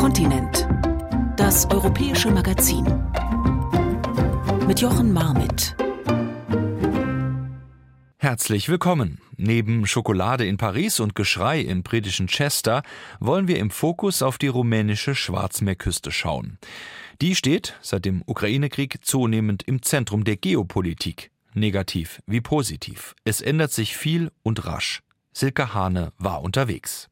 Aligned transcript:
Kontinent. 0.00 0.66
Das 1.36 1.70
europäische 1.70 2.30
Magazin. 2.30 2.84
Mit 4.66 4.80
Jochen 4.80 5.12
Marmit. 5.12 5.76
Herzlich 8.16 8.68
willkommen. 8.68 9.18
Neben 9.36 9.86
Schokolade 9.86 10.46
in 10.46 10.56
Paris 10.56 11.00
und 11.00 11.14
Geschrei 11.14 11.60
im 11.60 11.82
britischen 11.82 12.28
Chester 12.28 12.82
wollen 13.18 13.46
wir 13.46 13.58
im 13.58 13.70
Fokus 13.70 14.22
auf 14.22 14.38
die 14.38 14.48
rumänische 14.48 15.14
Schwarzmeerküste 15.14 16.10
schauen. 16.10 16.58
Die 17.20 17.34
steht 17.34 17.76
seit 17.82 18.06
dem 18.06 18.22
Ukraine-Krieg 18.24 19.04
zunehmend 19.04 19.64
im 19.64 19.82
Zentrum 19.82 20.24
der 20.24 20.36
Geopolitik. 20.36 21.30
Negativ 21.52 22.22
wie 22.26 22.40
positiv. 22.40 23.14
Es 23.24 23.42
ändert 23.42 23.72
sich 23.72 23.96
viel 23.96 24.30
und 24.42 24.64
rasch. 24.64 25.02
Silke 25.32 25.74
Hane 25.74 26.12
war 26.16 26.40
unterwegs. 26.40 27.09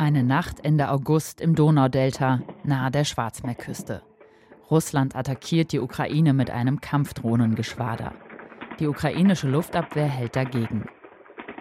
Eine 0.00 0.22
Nacht 0.22 0.64
Ende 0.64 0.90
August 0.90 1.40
im 1.40 1.56
Donaudelta, 1.56 2.40
nahe 2.62 2.88
der 2.92 3.02
Schwarzmeerküste. 3.02 4.02
Russland 4.70 5.16
attackiert 5.16 5.72
die 5.72 5.80
Ukraine 5.80 6.34
mit 6.34 6.52
einem 6.52 6.80
Kampfdrohnengeschwader. 6.80 8.14
Die 8.78 8.86
ukrainische 8.86 9.48
Luftabwehr 9.48 10.06
hält 10.06 10.36
dagegen. 10.36 10.86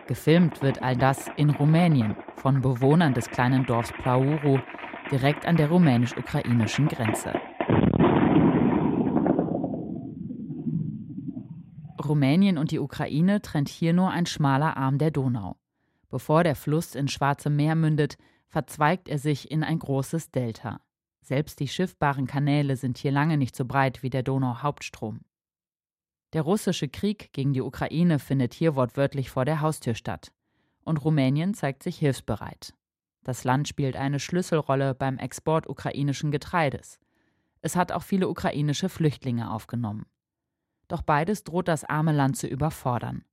Gefilmt 0.08 0.62
wird 0.62 0.84
all 0.84 0.96
das 0.96 1.32
in 1.36 1.50
Rumänien 1.50 2.16
von 2.36 2.62
Bewohnern 2.62 3.16
des 3.16 3.28
kleinen 3.28 3.66
Dorfs 3.66 3.92
Plauru, 3.92 4.60
direkt 5.10 5.48
an 5.48 5.58
der 5.58 5.70
rumänisch-ukrainischen 5.70 6.90
Grenze. 6.90 7.34
Rumänien 12.08 12.60
und 12.60 12.70
die 12.70 12.80
Ukraine 12.80 13.42
trennt 13.42 13.70
hier 13.70 13.94
nur 13.94 14.12
ein 14.12 14.28
schmaler 14.28 14.78
Arm 14.78 15.00
der 15.00 15.10
Donau. 15.10 15.56
Bevor 16.10 16.44
der 16.44 16.56
Fluss 16.56 16.96
ins 16.96 17.12
Schwarze 17.12 17.50
Meer 17.50 17.76
mündet, 17.76 18.18
verzweigt 18.48 19.10
er 19.10 19.18
sich 19.18 19.52
in 19.52 19.64
ein 19.64 19.80
großes 19.80 20.32
Delta. 20.32 20.80
Selbst 21.22 21.60
die 21.60 21.68
schiffbaren 21.68 22.28
Kanäle 22.28 22.78
sind 22.78 22.98
hier 22.98 23.12
lange 23.12 23.38
nicht 23.38 23.56
so 23.56 23.66
breit 23.66 24.02
wie 24.04 24.10
der 24.10 24.24
Donau-Hauptstrom. 24.24 25.22
Der 26.34 26.42
russische 26.42 26.88
Krieg 26.88 27.34
gegen 27.34 27.54
die 27.54 27.62
Ukraine 27.62 28.20
findet 28.20 28.54
hier 28.54 28.76
wortwörtlich 28.76 29.30
vor 29.30 29.44
der 29.44 29.62
Haustür 29.62 29.96
statt. 29.96 30.32
Und 30.84 31.04
Rumänien 31.04 31.54
zeigt 31.54 31.84
sich 31.84 31.98
hilfsbereit. 31.98 32.74
Das 33.24 33.44
Land 33.44 33.68
spielt 33.68 33.98
eine 33.98 34.20
Schlüsselrolle 34.20 34.96
beim 34.96 35.18
Export 35.18 35.68
ukrainischen 35.68 36.32
Getreides. 36.32 37.00
Es 37.62 37.76
hat 37.76 37.92
auch 37.92 38.04
viele 38.04 38.30
ukrainische 38.30 38.88
Flüchtlinge 38.88 39.52
aufgenommen. 39.52 40.06
Doch 40.88 41.02
beides 41.02 41.44
droht 41.44 41.68
das 41.68 41.84
arme 41.84 42.14
Land 42.14 42.38
zu 42.38 42.48
überfordern. 42.48 43.26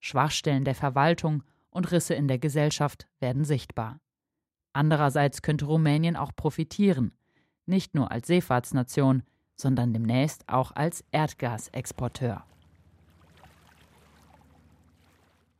Schwachstellen 0.00 0.64
der 0.64 0.74
Verwaltung 0.74 1.42
und 1.70 1.90
Risse 1.90 2.14
in 2.14 2.28
der 2.28 2.38
Gesellschaft 2.38 3.08
werden 3.20 3.44
sichtbar. 3.44 4.00
Andererseits 4.72 5.42
könnte 5.42 5.66
Rumänien 5.66 6.16
auch 6.16 6.34
profitieren, 6.34 7.12
nicht 7.66 7.94
nur 7.94 8.10
als 8.10 8.26
Seefahrtsnation, 8.28 9.22
sondern 9.56 9.92
demnächst 9.92 10.48
auch 10.48 10.72
als 10.72 11.04
Erdgasexporteur. 11.10 12.44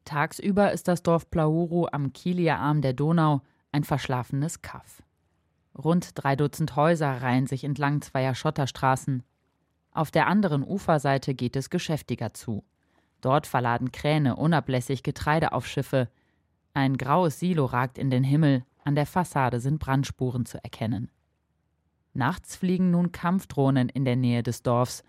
Tagsüber 0.05 0.73
ist 0.73 0.89
das 0.89 1.03
Dorf 1.03 1.31
Plauru 1.31 1.87
am 1.93 2.13
Kieler 2.13 2.59
Arm 2.59 2.81
der 2.81 2.95
Donau 2.95 3.43
ein 3.73 3.85
verschlafenes 3.85 4.63
Kaff. 4.63 5.03
Rund 5.77 6.13
drei 6.15 6.35
Dutzend 6.35 6.77
Häuser 6.77 7.23
reihen 7.23 7.47
sich 7.47 7.63
entlang 7.63 8.01
zweier 8.01 8.35
Schotterstraßen. 8.35 9.23
Auf 9.93 10.11
der 10.11 10.27
anderen 10.27 10.65
Uferseite 10.65 11.35
geht 11.35 11.57
es 11.57 11.71
geschäftiger 11.71 12.33
zu. 12.33 12.65
Dort 13.21 13.47
verladen 13.47 13.93
Kräne 13.93 14.37
unablässig 14.37 15.03
Getreide 15.03 15.53
auf 15.53 15.67
Schiffe. 15.67 16.09
Ein 16.75 16.97
graues 16.97 17.41
Silo 17.41 17.65
ragt 17.65 17.99
in 17.99 18.11
den 18.11 18.25
Himmel, 18.25 18.65
an 18.85 18.95
der 18.95 19.07
Fassade 19.07 19.61
sind 19.61 19.81
Brandspuren 19.81 20.47
zu 20.47 20.63
erkennen. 20.63 21.11
Nachts 22.15 22.57
fliegen 22.57 22.91
nun 22.91 23.13
Kampfdrohnen 23.13 23.89
in 23.89 24.05
der 24.05 24.17
Nähe 24.17 24.43
des 24.43 24.63
Dorfs, 24.63 25.03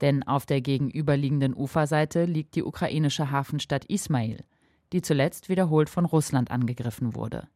denn 0.00 0.22
auf 0.22 0.46
der 0.46 0.60
gegenüberliegenden 0.60 1.54
Uferseite 1.54 2.24
liegt 2.24 2.54
die 2.54 2.64
ukrainische 2.64 3.30
Hafenstadt 3.30 3.84
Ismail, 3.84 4.44
die 4.92 5.02
zuletzt 5.02 5.48
wiederholt 5.48 5.90
von 5.90 6.04
Russland 6.06 6.50
angegriffen 6.50 7.14
wurde. 7.14 7.48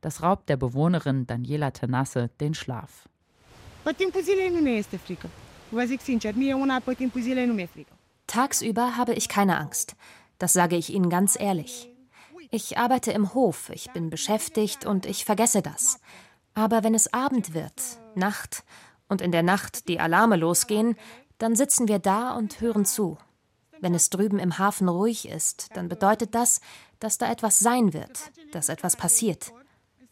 Das 0.00 0.22
raubt 0.22 0.48
der 0.48 0.56
Bewohnerin 0.56 1.26
Daniela 1.26 1.70
Tenasse 1.70 2.30
den 2.40 2.54
Schlaf. 2.54 3.08
Tagsüber 8.26 8.96
habe 8.96 9.14
ich 9.14 9.28
keine 9.28 9.58
Angst. 9.58 9.96
Das 10.38 10.52
sage 10.52 10.76
ich 10.76 10.92
Ihnen 10.92 11.10
ganz 11.10 11.38
ehrlich. 11.38 11.88
Ich 12.50 12.76
arbeite 12.76 13.12
im 13.12 13.34
Hof, 13.34 13.70
ich 13.70 13.90
bin 13.92 14.10
beschäftigt 14.10 14.84
und 14.84 15.06
ich 15.06 15.24
vergesse 15.24 15.62
das. 15.62 16.00
Aber 16.54 16.82
wenn 16.84 16.94
es 16.94 17.12
Abend 17.14 17.54
wird, 17.54 17.80
Nacht 18.14 18.64
und 19.08 19.20
in 19.22 19.32
der 19.32 19.42
Nacht 19.42 19.88
die 19.88 20.00
Alarme 20.00 20.36
losgehen, 20.36 20.96
dann 21.38 21.56
sitzen 21.56 21.88
wir 21.88 21.98
da 21.98 22.32
und 22.32 22.60
hören 22.60 22.84
zu. 22.84 23.18
Wenn 23.80 23.94
es 23.94 24.10
drüben 24.10 24.38
im 24.38 24.58
Hafen 24.58 24.88
ruhig 24.88 25.28
ist, 25.28 25.68
dann 25.74 25.88
bedeutet 25.88 26.34
das, 26.34 26.60
dass 27.00 27.18
da 27.18 27.30
etwas 27.30 27.58
sein 27.58 27.92
wird, 27.92 28.30
dass 28.52 28.68
etwas 28.68 28.96
passiert. 28.96 29.52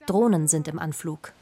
Drohnen 0.07 0.49
sind 0.49 0.67
im 0.67 0.79
Anflug. 0.79 1.33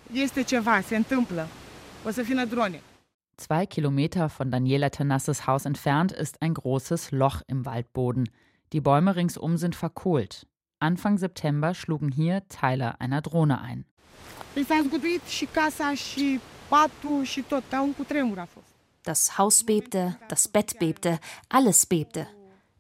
Zwei 3.39 3.67
Kilometer 3.67 4.29
von 4.31 4.51
Daniela 4.51 4.91
Tenasses 4.91 5.47
Haus 5.47 5.65
entfernt 5.65 6.11
ist 6.11 6.43
ein 6.43 6.55
großes 6.55 7.13
Loch 7.13 7.41
im 7.47 7.65
Waldboden. 7.65 8.29
Die 8.73 8.81
Bäume 8.81 9.15
ringsum 9.15 9.57
sind 9.57 9.77
verkohlt. 9.77 10.49
Anfang 10.81 11.19
September 11.19 11.73
schlugen 11.73 12.11
hier 12.11 12.43
Teile 12.49 13.01
einer 13.01 13.23
Drohne 13.23 13.61
ein. 13.61 13.85
Das 19.05 19.39
Haus 19.39 19.63
bebte, 19.63 20.17
das 20.27 20.49
Bett 20.49 20.81
bebte, 20.81 21.21
alles 21.49 21.87
bebte. 21.87 22.27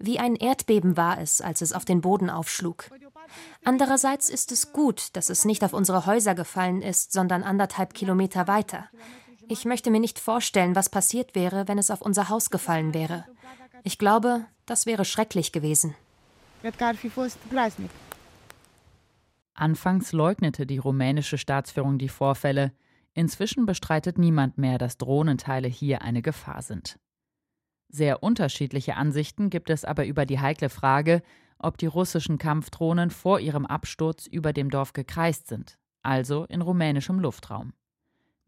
Wie 0.00 0.18
ein 0.18 0.34
Erdbeben 0.34 0.96
war 0.96 1.20
es, 1.20 1.40
als 1.40 1.62
es 1.62 1.72
auf 1.72 1.84
den 1.84 2.00
Boden 2.00 2.30
aufschlug. 2.30 2.90
Andererseits 3.64 4.28
ist 4.28 4.50
es 4.50 4.72
gut, 4.72 5.10
dass 5.12 5.30
es 5.30 5.44
nicht 5.44 5.62
auf 5.62 5.72
unsere 5.72 6.04
Häuser 6.04 6.34
gefallen 6.34 6.82
ist, 6.82 7.12
sondern 7.12 7.44
anderthalb 7.44 7.94
Kilometer 7.94 8.48
weiter. 8.48 8.88
Ich 9.48 9.64
möchte 9.64 9.90
mir 9.90 10.00
nicht 10.00 10.18
vorstellen, 10.18 10.74
was 10.76 10.90
passiert 10.90 11.34
wäre, 11.34 11.68
wenn 11.68 11.78
es 11.78 11.90
auf 11.90 12.02
unser 12.02 12.28
Haus 12.28 12.50
gefallen 12.50 12.92
wäre. 12.92 13.24
Ich 13.82 13.98
glaube, 13.98 14.44
das 14.66 14.84
wäre 14.84 15.04
schrecklich 15.04 15.52
gewesen. 15.52 15.94
Anfangs 19.54 20.12
leugnete 20.12 20.66
die 20.66 20.78
rumänische 20.78 21.38
Staatsführung 21.38 21.98
die 21.98 22.08
Vorfälle. 22.08 22.72
Inzwischen 23.14 23.64
bestreitet 23.64 24.18
niemand 24.18 24.58
mehr, 24.58 24.76
dass 24.78 24.98
Drohnenteile 24.98 25.68
hier 25.68 26.02
eine 26.02 26.22
Gefahr 26.22 26.62
sind. 26.62 26.98
Sehr 27.88 28.22
unterschiedliche 28.22 28.96
Ansichten 28.96 29.48
gibt 29.48 29.70
es 29.70 29.84
aber 29.84 30.04
über 30.04 30.26
die 30.26 30.40
heikle 30.40 30.68
Frage, 30.68 31.22
ob 31.58 31.78
die 31.78 31.86
russischen 31.86 32.38
Kampfdrohnen 32.38 33.10
vor 33.10 33.40
ihrem 33.40 33.64
Absturz 33.66 34.26
über 34.26 34.52
dem 34.52 34.70
Dorf 34.70 34.92
gekreist 34.92 35.48
sind, 35.48 35.78
also 36.02 36.44
in 36.44 36.60
rumänischem 36.60 37.18
Luftraum. 37.18 37.72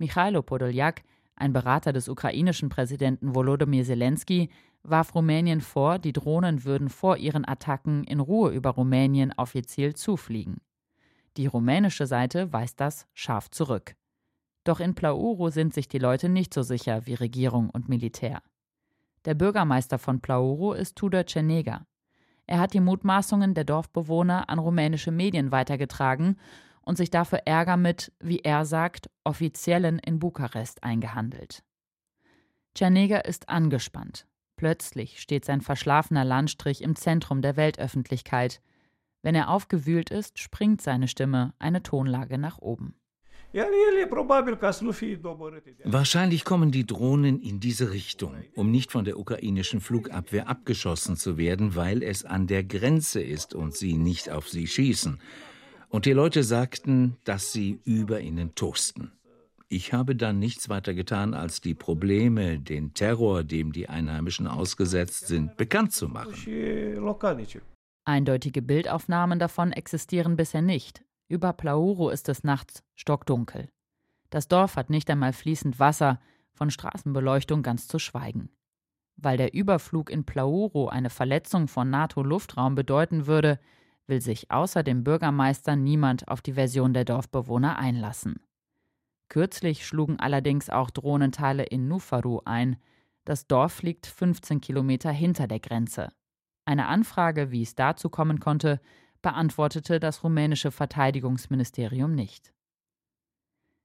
Michailo 0.01 0.41
Podoljak, 0.41 1.03
ein 1.37 1.53
Berater 1.53 1.93
des 1.93 2.09
ukrainischen 2.09 2.71
Präsidenten 2.71 3.35
Volodymyr 3.35 3.85
Zelensky, 3.85 4.49
warf 4.83 5.15
Rumänien 5.15 5.61
vor, 5.61 5.99
die 5.99 6.15
Drohnen 6.15 6.65
würden 6.65 6.89
vor 6.89 7.19
ihren 7.19 7.47
Attacken 7.47 8.05
in 8.05 8.19
Ruhe 8.19 8.51
über 8.51 8.71
Rumänien 8.71 9.35
offiziell 9.37 9.95
zufliegen. 9.95 10.63
Die 11.37 11.47
rumänische 11.47 12.07
Seite 12.07 12.51
weist 12.51 12.81
das 12.81 13.07
scharf 13.13 13.51
zurück. 13.51 13.95
Doch 14.65 14.81
in 14.81 14.95
Plauru 14.95 15.51
sind 15.51 15.75
sich 15.75 15.87
die 15.87 15.99
Leute 15.99 16.31
nicht 16.31 16.55
so 16.55 16.63
sicher 16.63 17.07
wie 17.07 17.15
Regierung 17.15 17.69
und 17.69 17.91
Militär. 17.91 18.43
Der 19.27 19.35
Bürgermeister 19.35 19.99
von 19.99 20.21
Plauru 20.21 20.73
ist 20.73 20.97
Tudor 20.97 21.27
Cenega. 21.27 21.85
Er 22.47 22.59
hat 22.59 22.73
die 22.73 22.81
Mutmaßungen 22.81 23.53
der 23.53 23.65
Dorfbewohner 23.65 24.49
an 24.49 24.59
rumänische 24.59 25.11
Medien 25.11 25.53
weitergetragen 25.53 26.37
und 26.83 26.97
sich 26.97 27.11
dafür 27.11 27.41
Ärger 27.47 27.77
mit, 27.77 28.13
wie 28.21 28.41
er 28.41 28.65
sagt, 28.65 29.11
Offiziellen 29.25 29.99
in 29.99 30.19
Bukarest 30.19 30.83
eingehandelt. 30.83 31.63
Cenega 32.75 33.19
ist 33.19 33.49
angespannt. 33.49 34.27
Plötzlich 34.57 35.21
steht 35.21 35.45
sein 35.45 35.61
verschlafener 35.61 36.25
Landstrich 36.25 36.83
im 36.83 36.95
Zentrum 36.95 37.43
der 37.43 37.57
Weltöffentlichkeit. 37.57 38.61
Wenn 39.23 39.35
er 39.35 39.49
aufgewühlt 39.49 40.11
ist, 40.11 40.39
springt 40.39 40.83
seine 40.83 41.09
Stimme 41.09 41.55
eine 41.59 41.83
Tonlage 41.83 42.39
nach 42.39 42.59
oben. 42.59 42.95
Wahrscheinlich 45.85 46.45
kommen 46.45 46.71
die 46.71 46.87
Drohnen 46.87 47.41
in 47.41 47.59
diese 47.59 47.91
Richtung, 47.91 48.37
um 48.55 48.71
nicht 48.71 48.93
von 48.93 49.05
der 49.05 49.19
ukrainischen 49.19 49.81
Flugabwehr 49.81 50.49
abgeschossen 50.49 51.17
zu 51.17 51.37
werden, 51.37 51.75
weil 51.75 52.05
es 52.05 52.25
an 52.25 52.47
der 52.47 52.63
Grenze 52.63 53.21
ist 53.21 53.55
und 53.55 53.75
sie 53.75 53.95
nicht 53.95 54.31
auf 54.31 54.49
sie 54.49 54.69
schießen. 54.69 55.21
Und 55.91 56.07
die 56.07 56.13
Leute 56.13 56.45
sagten, 56.45 57.17
dass 57.25 57.53
sie 57.53 57.81
über 57.85 58.21
ihnen 58.21 58.55
toasten. 58.55 59.11
Ich 59.69 59.93
habe 59.93 60.17
dann 60.17 60.39
nichts 60.39 60.69
weiter 60.69 60.95
getan, 60.95 61.35
als 61.35 61.61
die 61.61 61.75
Probleme, 61.75 62.59
den 62.59 62.95
Terror, 62.95 63.45
dem 63.45 63.73
die 63.73 63.89
Einheimischen 63.89 64.47
ausgesetzt 64.47 65.27
sind, 65.27 65.57
bekannt 65.57 65.93
zu 65.93 66.09
machen. 66.09 66.33
Eindeutige 68.05 68.63
Bildaufnahmen 68.63 69.39
davon 69.39 69.73
existieren 69.73 70.37
bisher 70.37 70.63
nicht. 70.63 71.05
Über 71.29 71.53
Plauro 71.53 72.11
ist 72.11 72.29
es 72.29 72.45
nachts 72.45 72.83
stockdunkel. 72.95 73.69
Das 74.31 74.49
Dorf 74.49 74.77
hat 74.77 74.91
nicht 74.91 75.11
einmal 75.11 75.33
fließend 75.33 75.79
Wasser, 75.79 76.21
von 76.53 76.71
Straßenbeleuchtung 76.71 77.63
ganz 77.63 77.89
zu 77.89 77.99
schweigen. 77.99 78.51
Weil 79.17 79.37
der 79.37 79.55
Überflug 79.55 80.11
in 80.11 80.25
Plauro 80.25 80.89
eine 80.89 81.11
Verletzung 81.11 81.69
von 81.69 81.91
NATO-Luftraum 81.91 82.75
bedeuten 82.75 83.27
würde, 83.27 83.59
will 84.07 84.21
sich 84.21 84.51
außer 84.51 84.83
dem 84.83 85.05
Bürgermeister 85.05 85.77
niemand 85.77 86.29
auf 86.29 86.43
die 86.43 86.55
Version 86.55 86.93
der 86.93 87.05
Dorfbewohner 87.05 87.79
einlassen. 87.79 88.41
Kürzlich 89.29 89.87
schlugen 89.87 90.19
allerdings 90.19 90.71
auch 90.71 90.91
Drohnenteile 90.91 91.63
in 91.63 91.87
Nufaru 91.87 92.41
ein. 92.45 92.77
Das 93.25 93.47
Dorf 93.47 93.83
liegt 93.83 94.07
15 94.07 94.61
Kilometer 94.61 95.13
hinter 95.13 95.47
der 95.47 95.61
Grenze. 95.61 96.09
Eine 96.65 96.89
Anfrage, 96.89 97.51
wie 97.51 97.63
es 97.63 97.75
dazu 97.75 98.11
kommen 98.11 98.41
konnte, 98.41 98.81
beantwortete 99.23 100.01
das 100.01 100.25
rumänische 100.25 100.71
Verteidigungsministerium 100.71 102.15
nicht. 102.15 102.53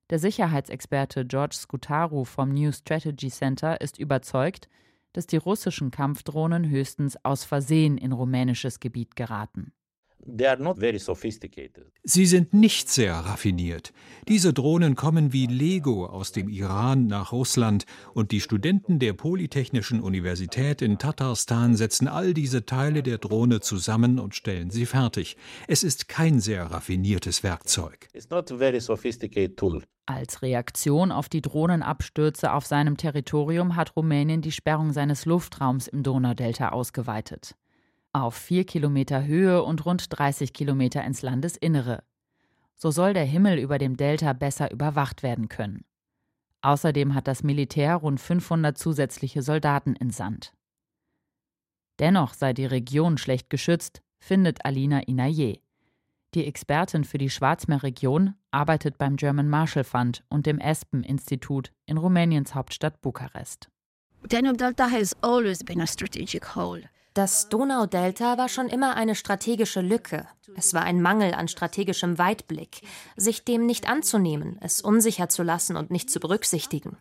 Der 0.10 0.20
Sicherheitsexperte 0.20 1.26
George 1.26 1.56
Scutaru 1.56 2.26
vom 2.26 2.50
New 2.50 2.72
Strategy 2.72 3.30
Center 3.30 3.82
ist 3.82 3.98
überzeugt, 3.98 4.70
dass 5.14 5.26
die 5.26 5.38
russischen 5.38 5.92
Kampfdrohnen 5.92 6.70
höchstens 6.70 7.18
aus 7.24 7.44
Versehen 7.44 7.98
in 7.98 8.12
rumänisches 8.12 8.80
Gebiet 8.80 9.16
geraten. 9.16 9.74
Sie 12.04 12.26
sind 12.26 12.54
nicht 12.54 12.90
sehr 12.90 13.14
raffiniert. 13.14 13.94
Diese 14.28 14.54
Drohnen 14.54 14.96
kommen 14.96 15.34
wie 15.34 15.46
Lego 15.46 16.08
aus 16.08 16.32
dem 16.32 16.50
Iran 16.50 17.06
nach 17.06 17.32
Russland 17.32 17.86
und 18.14 18.32
die 18.32 18.42
Studenten 18.42 18.98
der 18.98 19.14
Polytechnischen 19.14 20.02
Universität 20.02 20.82
in 20.82 20.98
Tatarstan 20.98 21.76
setzen 21.76 22.08
all 22.08 22.34
diese 22.34 22.66
Teile 22.66 23.04
der 23.04 23.20
Drohne 23.20 23.62
zusammen 23.62 24.20
und 24.20 24.34
stellen 24.34 24.72
sie 24.72 24.88
fertig. 24.88 25.38
Es 25.68 25.84
ist 25.84 26.08
kein 26.08 26.40
sehr 26.40 26.72
raffiniertes 26.72 27.44
Werkzeug. 27.44 28.08
Als 30.08 30.42
Reaktion 30.42 31.12
auf 31.12 31.30
die 31.30 31.42
Drohnenabstürze 31.42 32.54
auf 32.54 32.66
seinem 32.66 32.98
Territorium 32.98 33.76
hat 33.76 33.96
Rumänien 33.96 34.42
die 34.42 34.52
Sperrung 34.52 34.92
seines 34.92 35.26
Luftraums 35.26 35.88
im 35.88 36.04
Donaudelta 36.04 36.70
ausgeweitet 36.70 37.56
auf 38.16 38.36
vier 38.36 38.66
Kilometer 38.66 39.26
Höhe 39.26 39.62
und 39.64 39.86
rund 39.86 40.08
30 40.10 40.54
Kilometer 40.54 41.04
ins 41.04 41.22
Landesinnere. 41.22 42.04
So 42.78 42.92
soll 42.92 43.14
der 43.14 43.26
Himmel 43.26 43.60
über 43.60 43.78
dem 43.78 43.98
Delta 43.98 44.34
besser 44.34 44.72
überwacht 44.72 45.22
werden 45.22 45.50
können. 45.50 45.86
Außerdem 46.62 47.14
hat 47.14 47.28
das 47.28 47.44
Militär 47.44 47.96
rund 47.96 48.20
500 48.20 48.78
zusätzliche 48.78 49.42
Soldaten 49.42 49.96
entsandt. 49.96 50.54
Dennoch 52.00 52.34
sei 52.34 52.54
die 52.54 52.66
Region 52.66 53.18
schlecht 53.18 53.50
geschützt, 53.50 54.02
findet 54.18 54.66
Alina 54.66 55.02
Inaye. 55.02 55.62
Die 56.34 56.46
Expertin 56.46 57.04
für 57.04 57.18
die 57.18 57.30
Schwarzmeerregion 57.30 58.36
arbeitet 58.52 58.98
beim 58.98 59.16
German 59.16 59.48
Marshall 59.48 59.84
Fund 59.84 60.24
und 60.28 60.46
dem 60.46 60.60
Espen-Institut 60.60 61.72
in 61.86 61.98
Rumäniens 61.98 62.56
Hauptstadt 62.56 63.02
Bukarest. 63.02 63.70
Danube 64.28 64.58
Delta 64.58 64.90
has 64.90 65.16
always 65.22 65.64
been 65.64 65.82
a 65.82 65.88
strategic 65.88 66.56
hole. 66.56 66.90
Das 67.16 67.48
Donaudelta 67.48 68.38
war 68.38 68.50
schon 68.50 68.68
immer 68.68 68.98
eine 68.98 69.16
strategische 69.16 69.80
Lücke. 69.80 70.28
Es 70.58 70.74
war 70.74 70.82
ein 70.82 71.02
Mangel 71.02 71.34
an 71.34 71.48
strategischem 71.48 72.18
Weitblick, 72.18 72.82
sich 73.16 73.46
dem 73.46 73.66
nicht 73.66 73.88
anzunehmen, 73.88 74.58
es 74.60 74.82
unsicher 74.82 75.30
zu 75.30 75.42
lassen 75.42 75.78
und 75.78 75.92
nicht 75.92 76.10
zu 76.10 76.20
berücksichtigen. 76.20 76.98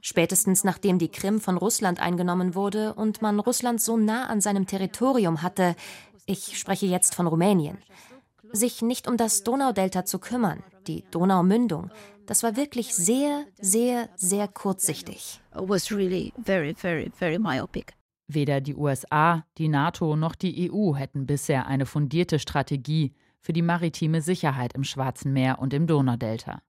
Spätestens 0.00 0.64
nachdem 0.64 0.98
die 0.98 1.10
Krim 1.10 1.40
von 1.40 1.56
Russland 1.56 2.00
eingenommen 2.00 2.56
wurde 2.56 2.94
und 2.94 3.22
man 3.22 3.38
Russland 3.38 3.80
so 3.80 3.96
nah 3.96 4.26
an 4.26 4.40
seinem 4.40 4.66
Territorium 4.66 5.42
hatte, 5.42 5.76
ich 6.26 6.58
spreche 6.58 6.86
jetzt 6.86 7.14
von 7.14 7.28
Rumänien, 7.28 7.78
sich 8.50 8.82
nicht 8.82 9.06
um 9.06 9.16
das 9.16 9.44
Donaudelta 9.44 10.04
zu 10.04 10.18
kümmern, 10.18 10.64
die 10.88 11.04
Donaumündung, 11.12 11.92
das 12.26 12.42
war 12.42 12.56
wirklich 12.56 12.96
sehr, 12.96 13.44
sehr, 13.60 14.08
sehr 14.16 14.48
kurzsichtig. 14.48 15.40
It 15.54 15.68
was 15.68 15.92
really 15.92 16.32
very, 16.44 16.74
very, 16.74 17.12
very 17.14 17.38
myopic. 17.38 17.94
Weder 18.34 18.60
die 18.60 18.74
USA, 18.74 19.44
die 19.58 19.68
NATO 19.68 20.16
noch 20.16 20.34
die 20.34 20.70
EU 20.70 20.94
hätten 20.94 21.26
bisher 21.26 21.66
eine 21.66 21.86
fundierte 21.86 22.38
Strategie 22.38 23.14
für 23.40 23.52
die 23.52 23.62
maritime 23.62 24.22
Sicherheit 24.22 24.74
im 24.74 24.84
Schwarzen 24.84 25.32
Meer 25.32 25.58
und 25.58 25.74
im 25.74 25.86
Donaudelta. 25.86 26.62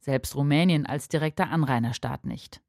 Selbst 0.00 0.36
Rumänien 0.36 0.86
als 0.86 1.08
direkter 1.08 1.50
Anrainerstaat 1.50 2.24
nicht. 2.26 2.60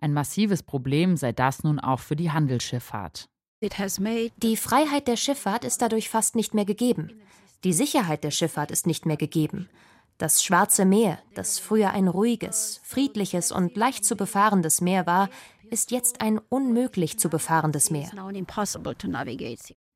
Ein 0.00 0.12
massives 0.12 0.62
Problem 0.62 1.16
sei 1.16 1.32
das 1.32 1.64
nun 1.64 1.78
auch 1.78 2.00
für 2.00 2.16
die 2.16 2.30
Handelsschifffahrt. 2.30 3.28
Die 3.60 4.56
Freiheit 4.56 5.08
der 5.08 5.16
Schifffahrt 5.16 5.64
ist 5.64 5.82
dadurch 5.82 6.08
fast 6.08 6.36
nicht 6.36 6.54
mehr 6.54 6.64
gegeben. 6.64 7.20
Die 7.64 7.72
Sicherheit 7.72 8.22
der 8.22 8.30
Schifffahrt 8.30 8.70
ist 8.70 8.86
nicht 8.86 9.04
mehr 9.04 9.16
gegeben. 9.16 9.68
Das 10.16 10.42
Schwarze 10.44 10.84
Meer, 10.84 11.18
das 11.34 11.58
früher 11.58 11.90
ein 11.90 12.08
ruhiges, 12.08 12.80
friedliches 12.82 13.52
und 13.52 13.76
leicht 13.76 14.04
zu 14.04 14.16
befahrendes 14.16 14.80
Meer 14.80 15.06
war, 15.06 15.28
ist 15.70 15.90
jetzt 15.90 16.20
ein 16.20 16.38
unmöglich 16.48 17.18
zu 17.18 17.28
befahrendes 17.28 17.90
Meer. 17.90 18.08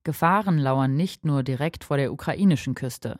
Gefahren 0.04 0.58
lauern 0.58 0.94
nicht 0.96 1.24
nur 1.24 1.42
direkt 1.42 1.84
vor 1.84 1.96
der 1.96 2.12
ukrainischen 2.12 2.74
Küste. 2.74 3.18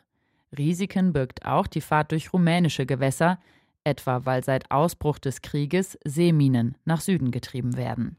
Risiken 0.57 1.13
birgt 1.13 1.45
auch 1.45 1.67
die 1.67 1.81
Fahrt 1.81 2.11
durch 2.11 2.33
rumänische 2.33 2.85
Gewässer, 2.85 3.39
etwa 3.83 4.25
weil 4.25 4.43
seit 4.43 4.69
Ausbruch 4.71 5.19
des 5.19 5.41
Krieges 5.41 5.97
Seeminen 6.05 6.77
nach 6.85 7.01
Süden 7.01 7.31
getrieben 7.31 7.75
werden. 7.75 8.17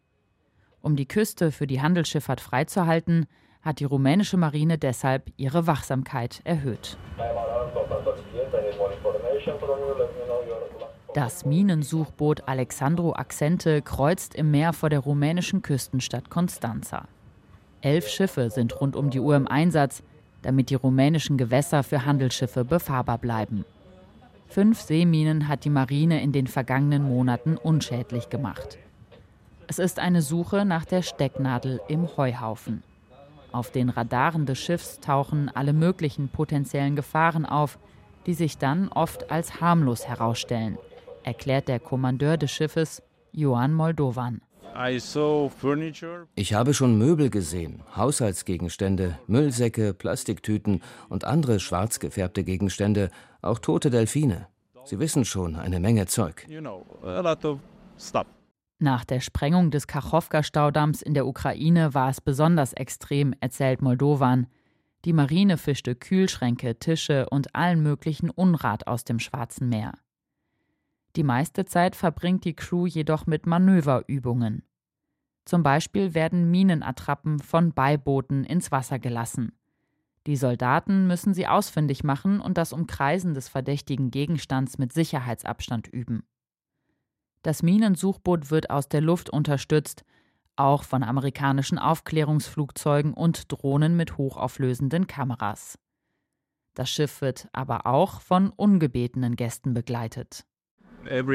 Um 0.81 0.97
die 0.97 1.09
Küste 1.09 1.53
für 1.53 1.67
die 1.67 1.81
Handelsschifffahrt 1.81 2.41
freizuhalten, 2.41 3.27
hat 3.63 3.81
die 3.81 3.85
rumänische 3.85 4.37
Marine 4.37 4.77
deshalb 4.77 5.33
ihre 5.37 5.67
Wachsamkeit 5.67 6.41
erhöht. 6.45 6.99
Das 11.15 11.45
Minensuchboot 11.45 12.49
Alexandro 12.49 13.13
Accente 13.13 13.83
kreuzt 13.83 14.35
im 14.35 14.51
Meer 14.51 14.73
vor 14.73 14.91
der 14.91 14.99
rumänischen 14.99 15.63
Küstenstadt 15.63 16.29
Constanza. 16.29 17.05
Elf 17.83 18.09
Schiffe 18.09 18.51
sind 18.51 18.81
rund 18.81 18.97
um 18.97 19.11
die 19.11 19.21
Uhr 19.21 19.37
im 19.37 19.47
Einsatz, 19.47 20.03
damit 20.43 20.71
die 20.71 20.75
rumänischen 20.75 21.39
Gewässer 21.39 21.85
für 21.85 22.05
Handelsschiffe 22.05 22.65
befahrbar 22.65 23.19
bleiben. 23.19 23.65
Fünf 24.49 24.81
Seeminen 24.81 25.47
hat 25.47 25.65
die 25.65 25.71
Marine 25.71 26.21
in 26.21 26.33
den 26.33 26.49
vergangenen 26.49 27.05
Monaten 27.05 27.59
unschädlich 27.59 28.29
gemacht. 28.29 28.77
Es 29.69 29.79
ist 29.79 30.01
eine 30.01 30.21
Suche 30.21 30.65
nach 30.65 30.85
der 30.85 31.03
Stecknadel 31.03 31.81
im 31.87 32.09
Heuhaufen. 32.17 32.83
Auf 33.53 33.71
den 33.71 33.89
Radaren 33.89 34.47
des 34.47 34.59
Schiffs 34.59 34.99
tauchen 34.99 35.49
alle 35.55 35.75
möglichen 35.75 36.29
potenziellen 36.29 36.97
Gefahren 36.97 37.47
auf, 37.47 37.79
die 38.27 38.35
sich 38.35 38.59
dann 38.59 38.89
oft 38.89 39.31
als 39.31 39.61
harmlos 39.61 40.09
herausstellen– 40.09 40.77
erklärt 41.25 41.69
der 41.69 41.81
Kommandeur 41.81 42.37
des 42.37 42.51
Schiffes 42.51 43.03
Johann 43.33 43.73
Moldovan. 43.73 44.41
Ich 46.35 46.55
habe 46.55 46.75
schon 46.75 46.99
Möbel 46.99 47.31
gesehen, 47.31 47.83
Haushaltsgegenstände, 47.97 49.19
Müllsäcke, 49.27 49.95
Plastiktüten 49.95 50.83
und 51.09 51.25
andere 51.25 51.61
schwarz 51.61 52.01
gefärbte 52.01 52.43
Gegenstände, 52.43 53.11
auch 53.41 53.61
tote 53.61 53.91
Delfine. 53.91 54.49
Sie 54.85 54.99
wissen 54.99 55.25
schon, 55.25 55.57
eine 55.57 55.81
Menge 55.81 56.07
Zeug. 56.07 56.47
Nach 58.81 59.05
der 59.05 59.21
Sprengung 59.21 59.71
des 59.71 59.87
Kachowka-Staudamms 59.87 61.03
in 61.03 61.15
der 61.15 61.27
Ukraine 61.27 61.95
war 61.95 62.11
es 62.11 62.21
besonders 62.21 62.73
extrem, 62.73 63.33
erzählt 63.41 63.81
Moldovan. 63.81 64.49
Die 65.05 65.13
Marine 65.13 65.57
fischte 65.57 65.95
Kühlschränke, 65.95 66.79
Tische 66.79 67.29
und 67.31 67.55
allen 67.55 67.83
möglichen 67.83 68.31
Unrat 68.31 68.87
aus 68.89 69.05
dem 69.05 69.21
Schwarzen 69.21 69.69
Meer. 69.69 69.93
Die 71.17 71.23
meiste 71.23 71.65
Zeit 71.65 71.95
verbringt 71.95 72.45
die 72.45 72.55
Crew 72.55 72.87
jedoch 72.87 73.27
mit 73.27 73.47
Manöverübungen. 73.47 74.65
Zum 75.45 75.63
Beispiel 75.63 76.15
werden 76.15 76.51
Minenattrappen 76.51 77.39
von 77.39 77.73
Beibooten 77.73 78.45
ins 78.45 78.73
Wasser 78.73 78.99
gelassen. 78.99 79.53
Die 80.27 80.37
Soldaten 80.37 81.07
müssen 81.07 81.35
sie 81.35 81.47
ausfindig 81.47 82.03
machen 82.03 82.41
und 82.41 82.57
das 82.57 82.73
Umkreisen 82.73 83.35
des 83.35 83.49
verdächtigen 83.49 84.11
Gegenstands 84.11 84.79
mit 84.79 84.93
Sicherheitsabstand 84.93 85.87
üben. 85.87 86.27
Das 87.43 87.63
Minensuchboot 87.63 88.51
wird 88.51 88.71
aus 88.71 88.89
der 88.89 89.03
Luft 89.03 89.29
unterstützt, 89.29 90.05
auch 90.57 90.83
von 90.83 91.03
amerikanischen 91.03 91.79
Aufklärungsflugzeugen 91.79 93.13
und 93.13 93.53
Drohnen 93.53 93.97
mit 93.97 94.17
hochauflösenden 94.17 95.07
Kameras. 95.07 95.79
Das 96.73 96.91
Schiff 96.91 97.21
wird 97.21 97.49
aber 97.53 97.87
auch 97.87 98.21
von 98.23 98.49
ungebetenen 98.51 99.37
Gästen 99.37 99.75
begleitet. 99.75 100.47
Uh, 101.07 101.35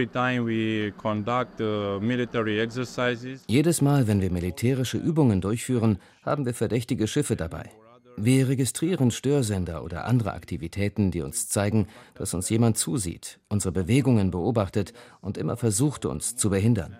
Jedes 3.48 3.82
Mal, 3.82 4.08
wenn 4.08 4.22
wir 4.22 4.32
militärische 4.32 4.98
Übungen 4.98 5.42
durchführen, 5.42 6.00
haben 6.24 6.46
wir 6.46 6.54
verdächtige 6.54 7.08
Schiffe 7.08 7.36
dabei. 7.36 7.70
Wir 8.18 8.50
registrieren 8.50 9.12
Störsender 9.12 9.84
oder 9.84 10.06
andere 10.06 10.34
Aktivitäten, 10.34 11.12
die 11.12 11.22
uns 11.22 11.48
zeigen, 11.48 11.88
dass 12.16 12.34
uns 12.34 12.50
jemand 12.50 12.78
zusieht, 12.78 13.40
unsere 13.48 13.72
Bewegungen 13.72 14.32
beobachtet 14.32 14.92
und 15.22 15.38
immer 15.38 15.56
versucht, 15.56 16.06
uns 16.06 16.36
zu 16.36 16.50
behindern. 16.50 16.98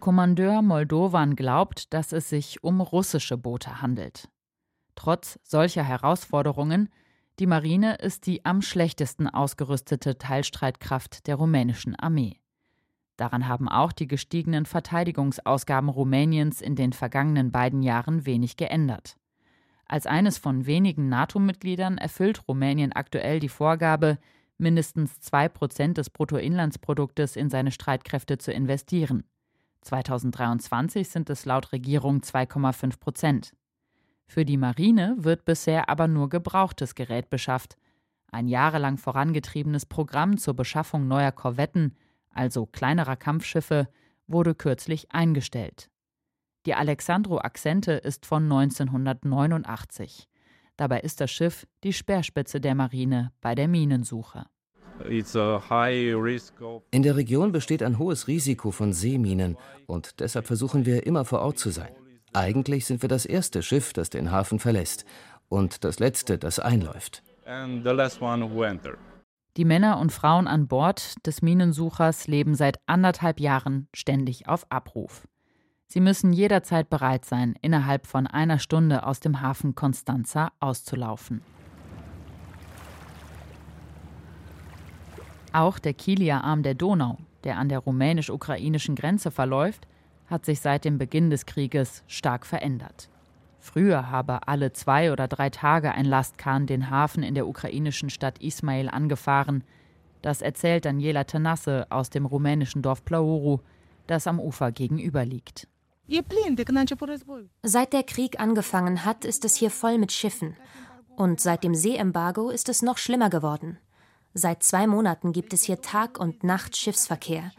Kommandeur 0.00 0.62
Moldovan 0.62 1.36
glaubt, 1.36 1.92
dass 1.92 2.12
es 2.12 2.28
sich 2.28 2.62
um 2.64 2.80
russische 2.80 3.36
Boote 3.36 3.82
handelt. 3.82 4.28
Trotz 4.94 5.38
solcher 5.42 5.82
Herausforderungen, 5.82 6.88
die 7.40 7.46
Marine 7.46 7.96
ist 7.96 8.26
die 8.26 8.44
am 8.44 8.62
schlechtesten 8.62 9.28
ausgerüstete 9.28 10.18
Teilstreitkraft 10.18 11.26
der 11.26 11.36
rumänischen 11.36 11.96
Armee. 11.96 12.40
Daran 13.16 13.48
haben 13.48 13.68
auch 13.68 13.92
die 13.92 14.06
gestiegenen 14.06 14.66
Verteidigungsausgaben 14.66 15.88
Rumäniens 15.88 16.60
in 16.60 16.76
den 16.76 16.92
vergangenen 16.92 17.50
beiden 17.52 17.82
Jahren 17.82 18.26
wenig 18.26 18.56
geändert. 18.56 19.16
Als 19.86 20.06
eines 20.06 20.38
von 20.38 20.66
wenigen 20.66 21.08
NATO-Mitgliedern 21.08 21.98
erfüllt 21.98 22.48
Rumänien 22.48 22.92
aktuell 22.92 23.38
die 23.38 23.48
Vorgabe, 23.48 24.18
mindestens 24.56 25.20
2 25.20 25.48
Prozent 25.48 25.98
des 25.98 26.10
Bruttoinlandsproduktes 26.10 27.36
in 27.36 27.50
seine 27.50 27.70
Streitkräfte 27.70 28.38
zu 28.38 28.52
investieren. 28.52 29.24
2023 29.82 31.08
sind 31.08 31.28
es 31.30 31.44
laut 31.44 31.72
Regierung 31.72 32.20
2,5 32.20 32.98
Prozent. 32.98 33.54
Für 34.26 34.44
die 34.44 34.56
Marine 34.56 35.14
wird 35.18 35.44
bisher 35.44 35.88
aber 35.88 36.08
nur 36.08 36.28
gebrauchtes 36.28 36.94
Gerät 36.94 37.30
beschafft. 37.30 37.76
Ein 38.30 38.48
jahrelang 38.48 38.96
vorangetriebenes 38.96 39.86
Programm 39.86 40.38
zur 40.38 40.54
Beschaffung 40.54 41.06
neuer 41.06 41.32
Korvetten, 41.32 41.96
also 42.30 42.66
kleinerer 42.66 43.16
Kampfschiffe, 43.16 43.88
wurde 44.26 44.54
kürzlich 44.54 45.12
eingestellt. 45.12 45.90
Die 46.66 46.74
Alexandro 46.74 47.38
Accente 47.38 47.92
ist 47.92 48.26
von 48.26 48.44
1989. 48.44 50.28
Dabei 50.76 51.00
ist 51.00 51.20
das 51.20 51.30
Schiff 51.30 51.66
die 51.84 51.92
Speerspitze 51.92 52.60
der 52.60 52.74
Marine 52.74 53.32
bei 53.40 53.54
der 53.54 53.68
Minensuche. 53.68 54.46
In 56.90 57.02
der 57.02 57.16
Region 57.16 57.52
besteht 57.52 57.82
ein 57.82 57.98
hohes 57.98 58.28
Risiko 58.28 58.70
von 58.70 58.92
Seeminen 58.92 59.56
und 59.86 60.20
deshalb 60.20 60.46
versuchen 60.46 60.86
wir 60.86 61.06
immer 61.06 61.24
vor 61.24 61.40
Ort 61.40 61.58
zu 61.58 61.70
sein. 61.70 61.94
Eigentlich 62.34 62.84
sind 62.86 63.00
wir 63.00 63.08
das 63.08 63.26
erste 63.26 63.62
Schiff, 63.62 63.92
das 63.92 64.10
den 64.10 64.32
Hafen 64.32 64.58
verlässt 64.58 65.04
und 65.48 65.84
das 65.84 66.00
letzte, 66.00 66.36
das 66.36 66.58
einläuft. 66.58 67.22
Die 69.56 69.64
Männer 69.64 70.00
und 70.00 70.10
Frauen 70.10 70.48
an 70.48 70.66
Bord 70.66 71.14
des 71.26 71.42
Minensuchers 71.42 72.26
leben 72.26 72.56
seit 72.56 72.80
anderthalb 72.86 73.38
Jahren 73.38 73.86
ständig 73.94 74.48
auf 74.48 74.66
Abruf. 74.68 75.28
Sie 75.86 76.00
müssen 76.00 76.32
jederzeit 76.32 76.90
bereit 76.90 77.24
sein, 77.24 77.54
innerhalb 77.62 78.08
von 78.08 78.26
einer 78.26 78.58
Stunde 78.58 79.06
aus 79.06 79.20
dem 79.20 79.40
Hafen 79.40 79.76
Constanza 79.76 80.50
auszulaufen. 80.58 81.40
Auch 85.52 85.78
der 85.78 85.94
Kieler 85.94 86.42
Arm 86.42 86.64
der 86.64 86.74
Donau, 86.74 87.18
der 87.44 87.58
an 87.58 87.68
der 87.68 87.78
rumänisch-ukrainischen 87.78 88.96
Grenze 88.96 89.30
verläuft, 89.30 89.86
hat 90.26 90.44
sich 90.44 90.60
seit 90.60 90.84
dem 90.84 90.98
Beginn 90.98 91.30
des 91.30 91.46
Krieges 91.46 92.02
stark 92.06 92.46
verändert. 92.46 93.08
Früher 93.58 94.10
habe 94.10 94.46
alle 94.46 94.72
zwei 94.72 95.10
oder 95.10 95.26
drei 95.26 95.48
Tage 95.48 95.92
ein 95.92 96.04
Lastkahn 96.04 96.66
den 96.66 96.90
Hafen 96.90 97.22
in 97.22 97.34
der 97.34 97.46
ukrainischen 97.46 98.10
Stadt 98.10 98.38
Ismail 98.38 98.90
angefahren. 98.90 99.64
Das 100.20 100.42
erzählt 100.42 100.84
Daniela 100.84 101.24
Tenasse 101.24 101.86
aus 101.88 102.10
dem 102.10 102.26
rumänischen 102.26 102.82
Dorf 102.82 103.04
Plauru, 103.04 103.60
das 104.06 104.26
am 104.26 104.38
Ufer 104.38 104.70
gegenüber 104.70 105.24
liegt. 105.24 105.66
Seit 107.62 107.94
der 107.94 108.02
Krieg 108.02 108.38
angefangen 108.38 109.04
hat, 109.06 109.24
ist 109.24 109.44
es 109.46 109.56
hier 109.56 109.70
voll 109.70 109.96
mit 109.96 110.12
Schiffen. 110.12 110.56
Und 111.16 111.40
seit 111.40 111.64
dem 111.64 111.74
Seeembargo 111.74 112.50
ist 112.50 112.68
es 112.68 112.82
noch 112.82 112.98
schlimmer 112.98 113.30
geworden. 113.30 113.78
Seit 114.34 114.62
zwei 114.62 114.86
Monaten 114.86 115.32
gibt 115.32 115.54
es 115.54 115.62
hier 115.62 115.80
Tag 115.80 116.18
und 116.18 116.44
Nacht 116.44 116.76
Schiffsverkehr. 116.76 117.52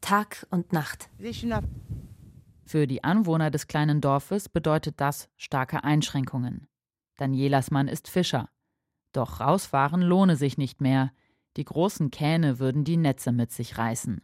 Tag 0.00 0.46
und 0.50 0.72
Nacht. 0.72 1.10
Für 2.70 2.86
die 2.86 3.02
Anwohner 3.02 3.50
des 3.50 3.66
kleinen 3.66 4.00
Dorfes 4.00 4.48
bedeutet 4.48 5.00
das 5.00 5.28
starke 5.36 5.82
Einschränkungen. 5.82 6.68
Danielas 7.16 7.72
Mann 7.72 7.88
ist 7.88 8.06
Fischer. 8.06 8.48
Doch 9.10 9.40
rausfahren 9.40 10.02
lohne 10.02 10.36
sich 10.36 10.56
nicht 10.56 10.80
mehr. 10.80 11.10
Die 11.56 11.64
großen 11.64 12.12
Kähne 12.12 12.60
würden 12.60 12.84
die 12.84 12.96
Netze 12.96 13.32
mit 13.32 13.50
sich 13.50 13.76
reißen. 13.76 14.20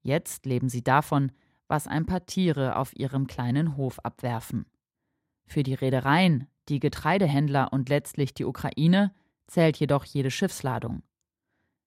Jetzt 0.00 0.46
leben 0.46 0.70
sie 0.70 0.82
davon, 0.82 1.32
was 1.68 1.86
ein 1.86 2.06
paar 2.06 2.24
Tiere 2.24 2.76
auf 2.76 2.96
ihrem 2.96 3.26
kleinen 3.26 3.76
Hof 3.76 3.98
abwerfen. 3.98 4.64
Für 5.44 5.62
die 5.62 5.74
Reedereien, 5.74 6.46
die 6.70 6.80
Getreidehändler 6.80 7.74
und 7.74 7.90
letztlich 7.90 8.32
die 8.32 8.46
Ukraine 8.46 9.12
zählt 9.48 9.76
jedoch 9.76 10.06
jede 10.06 10.30
Schiffsladung. 10.30 11.02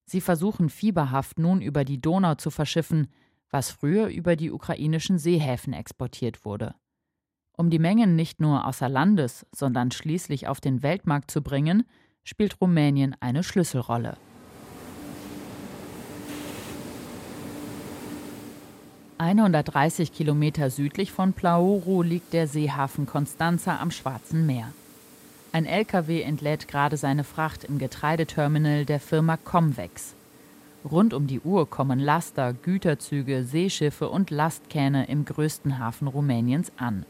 Sie 0.04 0.20
versuchen 0.20 0.70
fieberhaft 0.70 1.40
nun 1.40 1.60
über 1.60 1.84
die 1.84 2.00
Donau 2.00 2.36
zu 2.36 2.52
verschiffen, 2.52 3.08
was 3.56 3.70
früher 3.70 4.08
über 4.08 4.36
die 4.36 4.50
ukrainischen 4.50 5.18
Seehäfen 5.18 5.72
exportiert 5.72 6.44
wurde. 6.44 6.74
Um 7.56 7.70
die 7.70 7.78
Mengen 7.78 8.14
nicht 8.14 8.38
nur 8.38 8.66
außer 8.66 8.86
Landes, 8.86 9.46
sondern 9.50 9.90
schließlich 9.90 10.46
auf 10.46 10.60
den 10.60 10.82
Weltmarkt 10.82 11.30
zu 11.30 11.40
bringen, 11.40 11.84
spielt 12.22 12.60
Rumänien 12.60 13.16
eine 13.18 13.42
Schlüsselrolle. 13.42 14.18
»130 19.16 20.12
Kilometer 20.12 20.68
südlich 20.68 21.10
von 21.10 21.32
Plauru 21.32 22.02
liegt 22.02 22.34
der 22.34 22.48
Seehafen 22.48 23.06
Constanza 23.06 23.80
am 23.80 23.90
Schwarzen 23.90 24.44
Meer. 24.44 24.70
Ein 25.52 25.64
LKW 25.64 26.20
entlädt 26.20 26.68
gerade 26.68 26.98
seine 26.98 27.24
Fracht 27.24 27.64
im 27.64 27.78
Getreideterminal 27.78 28.84
der 28.84 29.00
Firma 29.00 29.38
Comvex. 29.38 30.15
Rund 30.88 31.14
um 31.14 31.26
die 31.26 31.40
Uhr 31.40 31.68
kommen 31.68 31.98
Laster, 31.98 32.52
Güterzüge, 32.52 33.42
Seeschiffe 33.42 34.08
und 34.08 34.30
Lastkähne 34.30 35.08
im 35.08 35.24
größten 35.24 35.80
Hafen 35.80 36.06
Rumäniens 36.06 36.70
an. 36.76 37.04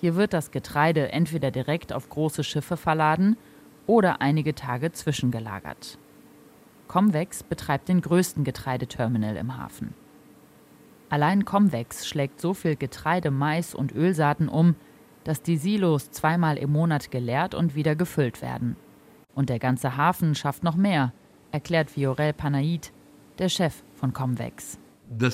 Hier 0.00 0.16
wird 0.16 0.32
das 0.32 0.50
Getreide 0.50 1.12
entweder 1.12 1.50
direkt 1.50 1.92
auf 1.92 2.08
große 2.08 2.42
Schiffe 2.42 2.78
verladen 2.78 3.36
oder 3.86 4.22
einige 4.22 4.54
Tage 4.54 4.92
zwischengelagert. 4.92 5.98
Comvex 6.88 7.42
betreibt 7.42 7.90
den 7.90 8.00
größten 8.00 8.44
Getreideterminal 8.44 9.36
im 9.36 9.58
Hafen. 9.58 9.92
Allein 11.10 11.44
Comvex 11.44 12.06
schlägt 12.06 12.40
so 12.40 12.54
viel 12.54 12.76
Getreide, 12.76 13.30
Mais 13.30 13.74
und 13.74 13.92
Ölsaaten 13.92 14.48
um, 14.48 14.74
dass 15.24 15.42
die 15.42 15.58
Silos 15.58 16.10
zweimal 16.12 16.56
im 16.56 16.72
Monat 16.72 17.10
geleert 17.10 17.54
und 17.54 17.74
wieder 17.74 17.94
gefüllt 17.94 18.40
werden. 18.40 18.76
Und 19.34 19.50
der 19.50 19.58
ganze 19.58 19.98
Hafen 19.98 20.34
schafft 20.34 20.64
noch 20.64 20.76
mehr, 20.76 21.12
erklärt 21.50 21.94
Viorel 21.94 22.32
Panait, 22.32 22.90
der 23.42 23.48
Chef 23.48 23.82
von 23.96 24.12
Comvex. 24.12 24.78
Die 25.10 25.30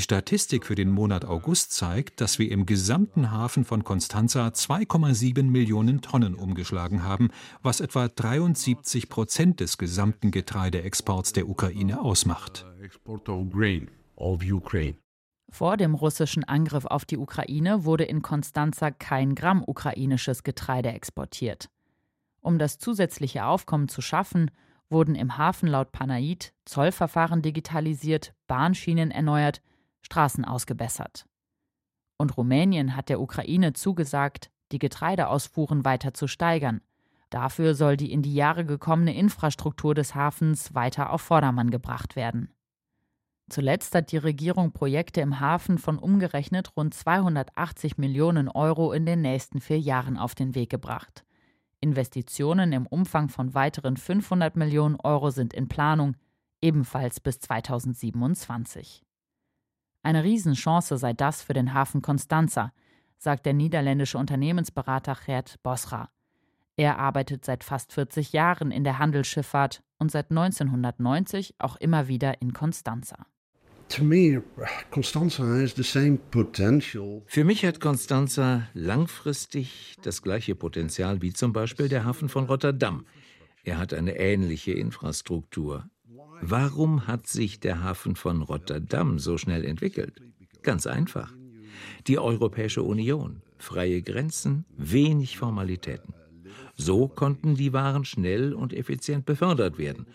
Statistik 0.00 0.66
für 0.66 0.74
den 0.74 0.90
Monat 0.90 1.24
August 1.26 1.72
zeigt, 1.74 2.20
dass 2.22 2.38
wir 2.38 2.50
im 2.50 2.64
gesamten 2.64 3.30
Hafen 3.30 3.66
von 3.66 3.84
Constanza 3.84 4.48
2,7 4.48 5.42
Millionen 5.42 6.00
Tonnen 6.00 6.34
umgeschlagen 6.34 7.04
haben, 7.04 7.28
was 7.62 7.80
etwa 7.80 8.08
73 8.08 9.10
Prozent 9.10 9.60
des 9.60 9.76
gesamten 9.76 10.30
Getreideexports 10.30 11.34
der 11.34 11.46
Ukraine 11.46 12.00
ausmacht. 12.00 12.64
Vor 15.52 15.76
dem 15.76 15.94
russischen 15.94 16.44
Angriff 16.44 16.86
auf 16.86 17.04
die 17.04 17.18
Ukraine 17.18 17.84
wurde 17.84 18.04
in 18.04 18.22
Konstanza 18.22 18.90
kein 18.90 19.34
Gramm 19.34 19.62
ukrainisches 19.66 20.42
Getreide 20.42 20.88
exportiert. 20.88 21.68
Um 22.40 22.58
das 22.58 22.78
zusätzliche 22.78 23.44
Aufkommen 23.44 23.88
zu 23.88 24.00
schaffen, 24.00 24.50
wurden 24.90 25.14
im 25.14 25.38
Hafen 25.38 25.68
laut 25.68 25.92
Panait 25.92 26.52
Zollverfahren 26.64 27.42
digitalisiert, 27.42 28.34
Bahnschienen 28.46 29.10
erneuert, 29.10 29.62
Straßen 30.02 30.44
ausgebessert. 30.44 31.26
Und 32.16 32.36
Rumänien 32.36 32.96
hat 32.96 33.08
der 33.08 33.20
Ukraine 33.20 33.72
zugesagt, 33.72 34.50
die 34.72 34.78
Getreideausfuhren 34.78 35.84
weiter 35.84 36.12
zu 36.12 36.26
steigern. 36.26 36.80
Dafür 37.30 37.74
soll 37.74 37.96
die 37.96 38.12
in 38.12 38.22
die 38.22 38.34
Jahre 38.34 38.64
gekommene 38.64 39.14
Infrastruktur 39.14 39.94
des 39.94 40.14
Hafens 40.14 40.74
weiter 40.74 41.10
auf 41.10 41.22
Vordermann 41.22 41.70
gebracht 41.70 42.16
werden. 42.16 42.52
Zuletzt 43.48 43.94
hat 43.94 44.12
die 44.12 44.16
Regierung 44.16 44.72
Projekte 44.72 45.20
im 45.20 45.40
Hafen 45.40 45.78
von 45.78 45.98
umgerechnet 45.98 46.76
rund 46.76 46.94
280 46.94 47.98
Millionen 47.98 48.48
Euro 48.48 48.92
in 48.92 49.06
den 49.06 49.22
nächsten 49.22 49.60
vier 49.60 49.80
Jahren 49.80 50.16
auf 50.16 50.34
den 50.34 50.54
Weg 50.54 50.70
gebracht. 50.70 51.24
Investitionen 51.80 52.72
im 52.72 52.86
Umfang 52.86 53.28
von 53.28 53.54
weiteren 53.54 53.96
500 53.96 54.56
Millionen 54.56 54.96
Euro 54.96 55.30
sind 55.30 55.54
in 55.54 55.68
Planung, 55.68 56.16
ebenfalls 56.60 57.20
bis 57.20 57.40
2027. 57.40 59.02
Eine 60.02 60.24
Riesenchance 60.24 60.98
sei 60.98 61.12
das 61.12 61.42
für 61.42 61.52
den 61.52 61.74
Hafen 61.74 62.02
Constanza, 62.02 62.72
sagt 63.16 63.46
der 63.46 63.54
niederländische 63.54 64.18
Unternehmensberater 64.18 65.16
Gerd 65.26 65.62
Bosra. 65.62 66.10
Er 66.76 66.98
arbeitet 66.98 67.44
seit 67.44 67.64
fast 67.64 67.92
40 67.92 68.32
Jahren 68.32 68.70
in 68.70 68.84
der 68.84 68.98
Handelsschifffahrt 68.98 69.82
und 69.98 70.10
seit 70.10 70.30
1990 70.30 71.56
auch 71.58 71.76
immer 71.76 72.08
wieder 72.08 72.40
in 72.40 72.54
Constanza. 72.54 73.26
Für 77.26 77.42
mich 77.42 77.64
hat 77.64 77.80
Constanza 77.80 78.68
langfristig 78.72 79.96
das 80.02 80.22
gleiche 80.22 80.54
Potenzial 80.54 81.22
wie 81.22 81.32
zum 81.32 81.52
Beispiel 81.52 81.88
der 81.88 82.04
Hafen 82.04 82.28
von 82.28 82.44
Rotterdam. 82.44 83.04
Er 83.64 83.78
hat 83.78 83.92
eine 83.92 84.16
ähnliche 84.16 84.70
Infrastruktur. 84.70 85.90
Warum 86.40 87.08
hat 87.08 87.26
sich 87.26 87.58
der 87.58 87.82
Hafen 87.82 88.14
von 88.14 88.42
Rotterdam 88.42 89.18
so 89.18 89.38
schnell 89.38 89.64
entwickelt? 89.64 90.22
Ganz 90.62 90.86
einfach. 90.86 91.34
Die 92.06 92.20
Europäische 92.20 92.84
Union, 92.84 93.42
freie 93.58 94.02
Grenzen, 94.02 94.66
wenig 94.76 95.36
Formalitäten. 95.36 96.14
So 96.76 97.08
konnten 97.08 97.56
die 97.56 97.72
Waren 97.72 98.04
schnell 98.04 98.54
und 98.54 98.72
effizient 98.72 99.26
befördert 99.26 99.78
werden. 99.78 100.06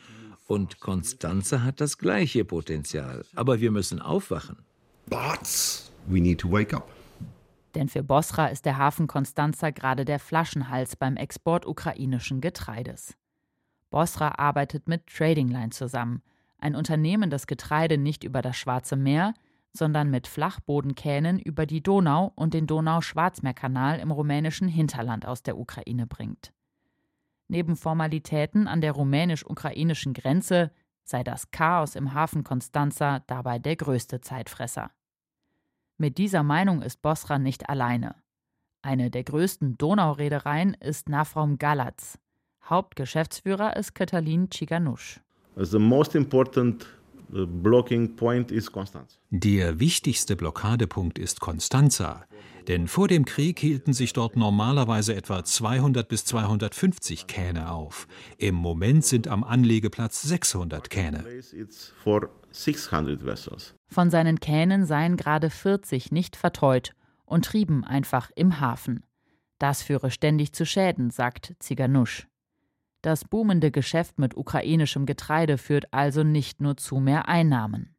Und 0.47 0.79
Konstanze 0.79 1.63
hat 1.63 1.81
das 1.81 1.97
gleiche 1.97 2.45
Potenzial. 2.45 3.25
Aber 3.35 3.59
wir 3.59 3.71
müssen 3.71 4.01
aufwachen. 4.01 4.57
But 5.07 5.91
we 6.07 6.19
need 6.19 6.39
to 6.39 6.51
wake 6.51 6.73
up. 6.73 6.89
Denn 7.73 7.89
für 7.89 8.03
Bosra 8.03 8.47
ist 8.47 8.65
der 8.65 8.77
Hafen 8.77 9.07
Konstanza 9.07 9.71
gerade 9.71 10.05
der 10.05 10.19
Flaschenhals 10.19 10.95
beim 10.95 11.17
Export 11.17 11.65
ukrainischen 11.65 12.39
Getreides. 12.39 13.15
Bosra 13.89 14.35
arbeitet 14.37 14.87
mit 14.87 15.07
Trading 15.07 15.49
Line 15.49 15.71
zusammen, 15.71 16.21
ein 16.57 16.75
Unternehmen, 16.75 17.29
das 17.29 17.47
Getreide 17.47 17.97
nicht 17.97 18.23
über 18.23 18.41
das 18.41 18.55
Schwarze 18.55 18.95
Meer, 18.95 19.33
sondern 19.73 20.09
mit 20.09 20.27
Flachbodenkähnen 20.27 21.37
über 21.37 21.65
die 21.65 21.83
Donau 21.83 22.31
und 22.35 22.53
den 22.53 22.65
Donau-Schwarzmeerkanal 22.65 23.99
im 23.99 24.11
rumänischen 24.11 24.69
Hinterland 24.69 25.25
aus 25.25 25.43
der 25.43 25.57
Ukraine 25.57 26.07
bringt. 26.07 26.53
Neben 27.47 27.75
Formalitäten 27.75 28.67
an 28.67 28.81
der 28.81 28.93
rumänisch-ukrainischen 28.93 30.13
Grenze 30.13 30.71
sei 31.03 31.23
das 31.23 31.51
Chaos 31.51 31.95
im 31.95 32.13
Hafen 32.13 32.43
Constanza 32.43 33.19
dabei 33.27 33.59
der 33.59 33.75
größte 33.75 34.21
Zeitfresser. 34.21 34.91
Mit 35.97 36.17
dieser 36.17 36.43
Meinung 36.43 36.81
ist 36.81 37.01
Bosra 37.01 37.37
nicht 37.39 37.69
alleine. 37.69 38.15
Eine 38.81 39.09
der 39.09 39.23
größten 39.23 39.77
Donaureedereien 39.77 40.73
ist 40.73 41.09
Nafraum 41.09 41.57
Galatz. 41.57 42.19
Hauptgeschäftsführer 42.63 43.75
ist 43.77 43.93
Katalin 43.93 44.49
Ciganusch. 44.51 45.21
The 45.55 45.79
most 45.79 46.15
important 46.15 46.87
blocking 47.45 48.15
point 48.15 48.51
is 48.51 48.71
Constanza. 48.71 49.17
Der 49.29 49.79
wichtigste 49.79 50.35
Blockadepunkt 50.35 51.19
ist 51.19 51.41
Constanza, 51.41 52.25
denn 52.67 52.87
vor 52.87 53.07
dem 53.07 53.25
Krieg 53.25 53.59
hielten 53.59 53.93
sich 53.93 54.13
dort 54.13 54.35
normalerweise 54.37 55.15
etwa 55.15 55.43
200 55.43 56.07
bis 56.07 56.25
250 56.25 57.27
Kähne 57.27 57.71
auf. 57.71 58.07
Im 58.37 58.55
Moment 58.55 59.05
sind 59.05 59.27
am 59.27 59.43
Anlegeplatz 59.43 60.21
600 60.21 60.89
Kähne. 60.89 61.25
Von 63.87 64.09
seinen 64.09 64.39
Kähnen 64.39 64.85
seien 64.85 65.17
gerade 65.17 65.49
40 65.49 66.11
nicht 66.11 66.35
verteut 66.35 66.93
und 67.25 67.45
trieben 67.45 67.83
einfach 67.83 68.31
im 68.35 68.59
Hafen. 68.59 69.03
Das 69.59 69.83
führe 69.83 70.11
ständig 70.11 70.53
zu 70.53 70.65
Schäden, 70.65 71.09
sagt 71.09 71.55
Ziganusch. 71.59 72.27
Das 73.05 73.23
boomende 73.23 73.69
Geschäft 73.69 74.17
mit 74.17 74.35
ukrainischem 74.35 75.05
Getreide 75.05 75.59
führt 75.59 75.93
also 75.93 76.23
nicht 76.23 76.59
nur 76.59 76.75
zu 76.75 76.99
mehr 76.99 77.27
Einnahmen. 77.27 77.95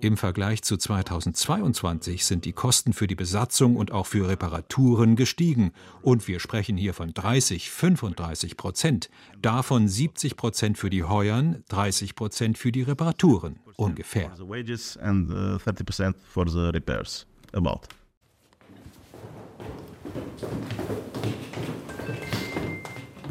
Im 0.00 0.16
Vergleich 0.16 0.62
zu 0.62 0.76
2022 0.76 2.24
sind 2.26 2.44
die 2.44 2.52
Kosten 2.52 2.92
für 2.92 3.06
die 3.06 3.14
Besatzung 3.14 3.76
und 3.76 3.92
auch 3.92 4.06
für 4.06 4.28
Reparaturen 4.28 5.14
gestiegen. 5.14 5.70
Und 6.02 6.26
wir 6.26 6.40
sprechen 6.40 6.76
hier 6.76 6.94
von 6.94 7.14
30, 7.14 7.70
35 7.70 8.56
Prozent. 8.56 9.08
Davon 9.40 9.86
70 9.86 10.36
Prozent 10.36 10.76
für 10.76 10.90
die 10.90 11.04
Heuern, 11.04 11.62
30 11.68 12.16
Prozent 12.16 12.58
für 12.58 12.72
die 12.72 12.82
Reparaturen. 12.82 13.60
Ungefähr. 13.76 14.32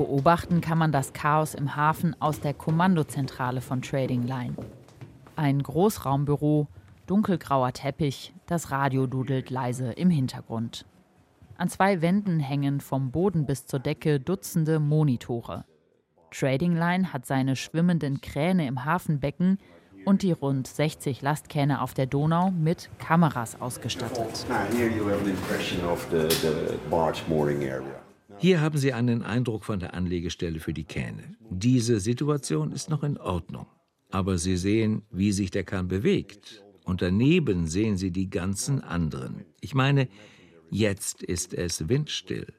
Beobachten 0.01 0.62
kann 0.62 0.79
man 0.79 0.91
das 0.91 1.13
Chaos 1.13 1.53
im 1.53 1.75
Hafen 1.75 2.20
aus 2.20 2.39
der 2.39 2.55
Kommandozentrale 2.55 3.62
von 3.62 3.84
Trading 3.84 4.24
Line. 4.24 4.55
Ein 5.36 5.62
Großraumbüro, 5.62 6.67
dunkelgrauer 7.05 7.72
Teppich, 7.72 8.34
das 8.48 8.72
Radio 8.72 9.05
dudelt 9.05 9.51
leise 9.51 9.91
im 9.91 10.10
Hintergrund. 10.10 10.88
An 11.55 11.70
zwei 11.70 12.01
Wänden 12.01 12.39
hängen 12.39 12.81
vom 12.81 13.12
Boden 13.12 13.46
bis 13.46 13.68
zur 13.68 13.79
Decke 13.79 14.20
Dutzende 14.20 14.79
Monitore. 14.79 15.66
Trading 16.31 16.75
Line 16.75 17.14
hat 17.14 17.27
seine 17.27 17.55
schwimmenden 17.55 18.22
Kräne 18.22 18.66
im 18.66 18.83
Hafenbecken 18.83 19.59
und 20.03 20.24
die 20.24 20.31
rund 20.31 20.66
60 20.66 21.22
Lastkähne 21.22 21.79
auf 21.79 21.94
der 21.94 22.07
Donau 22.07 22.50
mit 22.50 22.90
Kameras 22.98 23.61
ausgestattet. 23.61 24.48
Hier 28.42 28.60
haben 28.60 28.80
Sie 28.80 28.92
einen 28.92 29.22
Eindruck 29.22 29.64
von 29.64 29.80
der 29.80 29.94
Anlegestelle 29.94 30.60
für 30.60 30.74
die 30.74 30.84
Kähne. 30.84 31.36
Diese 31.51 32.00
Situation 32.00 32.72
ist 32.72 32.90
noch 32.90 33.04
in 33.04 33.20
Ordnung. 33.20 33.68
Aber 34.10 34.40
Sie 34.40 34.58
sehen, 34.58 35.04
wie 35.12 35.32
sich 35.32 35.51
der 35.51 35.64
Kahn 35.64 35.88
bewegt. 35.88 36.64
Und 36.84 37.04
daneben 37.04 37.68
sehen 37.68 37.98
Sie 37.98 38.10
die 38.10 38.32
ganzen 38.32 38.82
anderen. 38.82 39.46
Ich 39.60 39.75
meine, 39.75 40.08
jetzt 40.72 41.22
ist 41.22 41.54
es 41.54 41.88
windstill. 41.88 42.51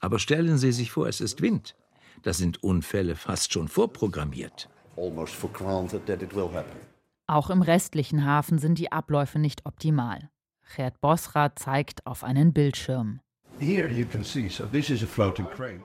Aber 0.00 0.18
stellen 0.18 0.56
Sie 0.56 0.72
sich 0.72 0.90
vor, 0.90 1.06
es 1.06 1.20
ist 1.20 1.42
Wind. 1.42 1.76
Da 2.22 2.32
sind 2.32 2.62
Unfälle 2.62 3.14
fast 3.14 3.52
schon 3.52 3.68
vorprogrammiert. 3.68 4.70
Auch 7.26 7.50
im 7.50 7.60
restlichen 7.60 8.24
Hafen 8.24 8.58
sind 8.58 8.78
die 8.78 8.90
Abläufe 8.90 9.38
nicht 9.38 9.66
optimal. 9.66 10.30
Gerd 10.74 10.98
Bosra 11.02 11.54
zeigt 11.54 12.06
auf 12.06 12.24
einen 12.24 12.54
Bildschirm. 12.54 13.20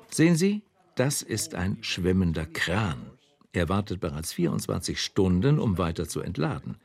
Sehen 0.10 0.36
Sie, 0.36 0.62
das 0.95 1.21
ist 1.21 1.55
ein 1.55 1.77
schwimmender 1.81 2.45
Kran. 2.45 3.12
Er 3.53 3.69
wartet 3.69 4.01
bereits 4.01 4.34
24 4.34 4.99
Stunden, 4.99 5.57
um 5.57 5.77
weiter 5.77 6.07
zu 6.07 6.19
entladen. 6.21 6.77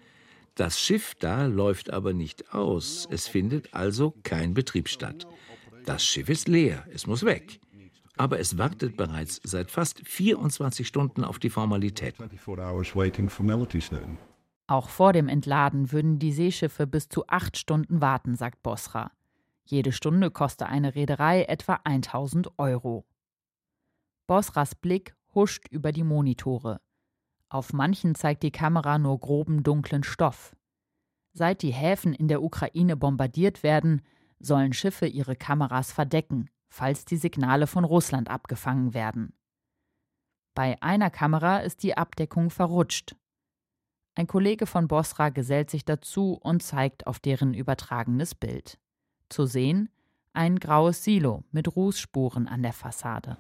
Das 0.55 0.81
Schiff 0.81 1.17
da 1.19 1.47
läuft 1.47 1.93
aber 1.93 2.13
nicht 2.13 2.55
aus. 2.55 3.09
Es 3.11 3.27
findet 3.27 3.75
also 3.75 4.15
kein 4.23 4.55
Betrieb 4.55 4.89
statt. 4.89 5.27
Das 5.85 6.05
Schiff 6.05 6.29
ist 6.29 6.47
leer, 6.47 6.85
es 6.93 7.07
muss 7.07 7.25
weg. 7.25 7.61
Aber 8.17 8.39
es 8.39 8.57
wartet 8.57 8.97
bereits 8.97 9.41
seit 9.43 9.71
fast 9.73 10.07
24 10.07 10.87
Stunden 10.87 11.25
auf 11.25 11.39
die 11.39 11.51
Formalitäten. 11.51 12.31
Auch 14.69 14.89
vor 14.89 15.13
dem 15.13 15.29
Entladen 15.29 15.93
würden 15.93 16.19
die 16.19 16.33
Seeschiffe 16.33 16.87
bis 16.87 17.09
zu 17.09 17.27
acht 17.27 17.57
Stunden 17.57 18.01
warten, 18.01 18.37
sagt 18.37 18.63
Bosra. 18.63 19.11
Jede 19.69 19.91
Stunde 19.91 20.31
koste 20.31 20.67
eine 20.67 20.95
Reederei 20.95 21.43
etwa 21.43 21.81
1000 21.83 22.57
Euro. 22.57 23.05
Bosras 24.29 24.77
Blick 24.77 25.17
huscht 25.35 25.67
über 25.69 25.91
die 25.91 26.05
Monitore. 26.05 26.81
Auf 27.49 27.73
manchen 27.73 28.15
zeigt 28.15 28.45
die 28.45 28.53
Kamera 28.53 28.99
nur 28.99 29.19
groben 29.19 29.65
dunklen 29.65 30.05
Stoff. 30.05 30.55
Seit 31.33 31.63
die 31.63 31.73
Häfen 31.73 32.15
in 32.15 32.29
der 32.29 32.43
Ukraine 32.43 32.97
bombardiert 32.97 33.65
werden, 33.65 34.03
sollen 34.39 34.73
Schiffe 34.73 35.07
ihre 35.07 35.35
Kameras 35.35 35.91
verdecken, 35.91 36.49
falls 36.69 37.05
die 37.05 37.17
Signale 37.17 37.67
von 37.67 37.85
Russland 37.85 38.31
abgefangen 38.31 38.95
werden. 38.95 39.35
Bei 40.55 40.81
einer 40.81 41.11
Kamera 41.11 41.59
ist 41.59 41.83
die 41.83 41.97
Abdeckung 41.97 42.51
verrutscht. 42.51 43.17
Ein 44.15 44.29
Kollege 44.29 44.67
von 44.67 44.87
Bosra 44.87 45.31
gesellt 45.31 45.71
sich 45.71 45.85
dazu 45.85 46.35
und 46.35 46.63
zeigt 46.63 47.07
auf 47.07 47.19
deren 47.19 47.53
übertragenes 47.53 48.35
Bild. 48.35 48.79
Zu 49.29 49.47
sehen 49.47 49.89
ein 50.33 50.59
graues 50.59 51.03
Silo 51.03 51.45
mit 51.51 51.75
Rußspuren 51.75 52.47
an 52.47 52.63
der 52.63 52.73
Fassade. 52.73 53.37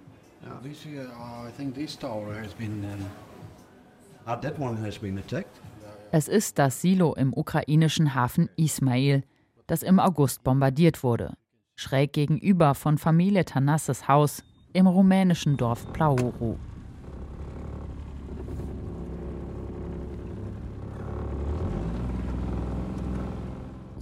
Es 6.12 6.28
ist 6.28 6.58
das 6.58 6.80
Silo 6.80 7.14
im 7.14 7.32
ukrainischen 7.34 8.14
Hafen 8.14 8.48
Ismail, 8.56 9.22
das 9.66 9.82
im 9.82 10.00
August 10.00 10.42
bombardiert 10.42 11.02
wurde, 11.02 11.34
schräg 11.74 12.12
gegenüber 12.12 12.74
von 12.74 12.98
Familie 12.98 13.44
Tanasses 13.44 14.08
Haus 14.08 14.42
im 14.72 14.86
rumänischen 14.86 15.56
Dorf 15.56 15.92
Plauru. 15.92 16.56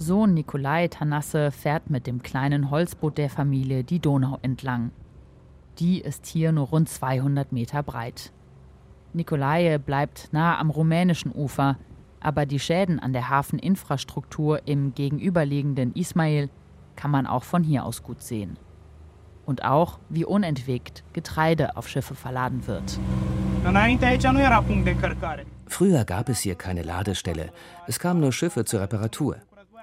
Sohn 0.05 0.35
Nikolai 0.35 0.87
Tanasse 0.87 1.49
fährt 1.49 1.89
mit 1.89 2.05
dem 2.05 2.21
kleinen 2.21 2.69
Holzboot 2.69 3.17
der 3.17 3.27
Familie 3.27 3.83
die 3.83 3.97
Donau 3.97 4.37
entlang. 4.43 4.91
Die 5.79 5.99
ist 5.99 6.27
hier 6.27 6.51
nur 6.51 6.67
rund 6.67 6.87
200 6.89 7.51
Meter 7.51 7.81
breit. 7.81 8.31
Nikolai 9.13 9.79
bleibt 9.79 10.29
nah 10.31 10.59
am 10.59 10.69
rumänischen 10.69 11.31
Ufer, 11.33 11.79
aber 12.19 12.45
die 12.45 12.59
Schäden 12.59 12.99
an 12.99 13.13
der 13.13 13.29
Hafeninfrastruktur 13.29 14.67
im 14.67 14.93
gegenüberliegenden 14.93 15.95
Ismail 15.95 16.51
kann 16.95 17.09
man 17.09 17.25
auch 17.25 17.43
von 17.43 17.63
hier 17.63 17.83
aus 17.83 18.03
gut 18.03 18.21
sehen. 18.21 18.59
Und 19.47 19.65
auch, 19.65 19.97
wie 20.09 20.23
unentwegt 20.23 21.03
Getreide 21.13 21.77
auf 21.77 21.87
Schiffe 21.87 22.13
verladen 22.13 22.67
wird. 22.67 22.99
Früher 25.65 26.05
gab 26.05 26.29
es 26.29 26.41
hier 26.41 26.55
keine 26.55 26.83
Ladestelle. 26.83 27.49
Es 27.87 27.97
kamen 27.97 28.19
nur 28.19 28.31
Schiffe 28.31 28.65
zur 28.65 28.81
Reparatur. 28.81 29.37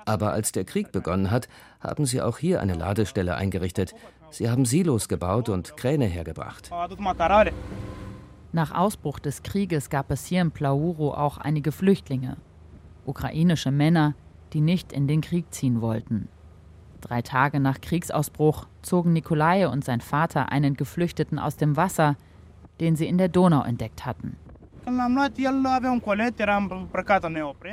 Aber 0.04 0.32
als 0.32 0.52
der 0.52 0.64
Krieg 0.64 0.92
begonnen 0.92 1.30
hat, 1.30 1.48
haben 1.80 2.06
sie 2.06 2.22
auch 2.22 2.38
hier 2.38 2.60
eine 2.60 2.74
Ladestelle 2.74 3.34
eingerichtet. 3.34 3.94
Sie 4.30 4.50
haben 4.50 4.64
Silos 4.64 5.08
gebaut 5.08 5.48
und 5.48 5.76
Kräne 5.76 6.06
hergebracht. 6.06 6.70
Nach 8.52 8.74
Ausbruch 8.74 9.18
des 9.18 9.42
Krieges 9.42 9.88
gab 9.88 10.10
es 10.10 10.26
hier 10.26 10.42
in 10.42 10.50
Plauro 10.50 11.14
auch 11.14 11.38
einige 11.38 11.72
Flüchtlinge. 11.72 12.36
Ukrainische 13.06 13.70
Männer, 13.70 14.14
die 14.52 14.60
nicht 14.60 14.92
in 14.92 15.06
den 15.06 15.20
Krieg 15.22 15.46
ziehen 15.52 15.80
wollten. 15.80 16.28
Drei 17.00 17.22
Tage 17.22 17.58
nach 17.60 17.80
Kriegsausbruch 17.80 18.66
zogen 18.82 19.12
Nikolai 19.12 19.66
und 19.68 19.84
sein 19.84 20.00
Vater 20.00 20.52
einen 20.52 20.74
Geflüchteten 20.74 21.38
aus 21.38 21.56
dem 21.56 21.76
Wasser, 21.76 22.16
den 22.80 22.94
sie 22.94 23.06
in 23.06 23.18
der 23.18 23.28
Donau 23.28 23.62
entdeckt 23.62 24.06
hatten. 24.06 24.36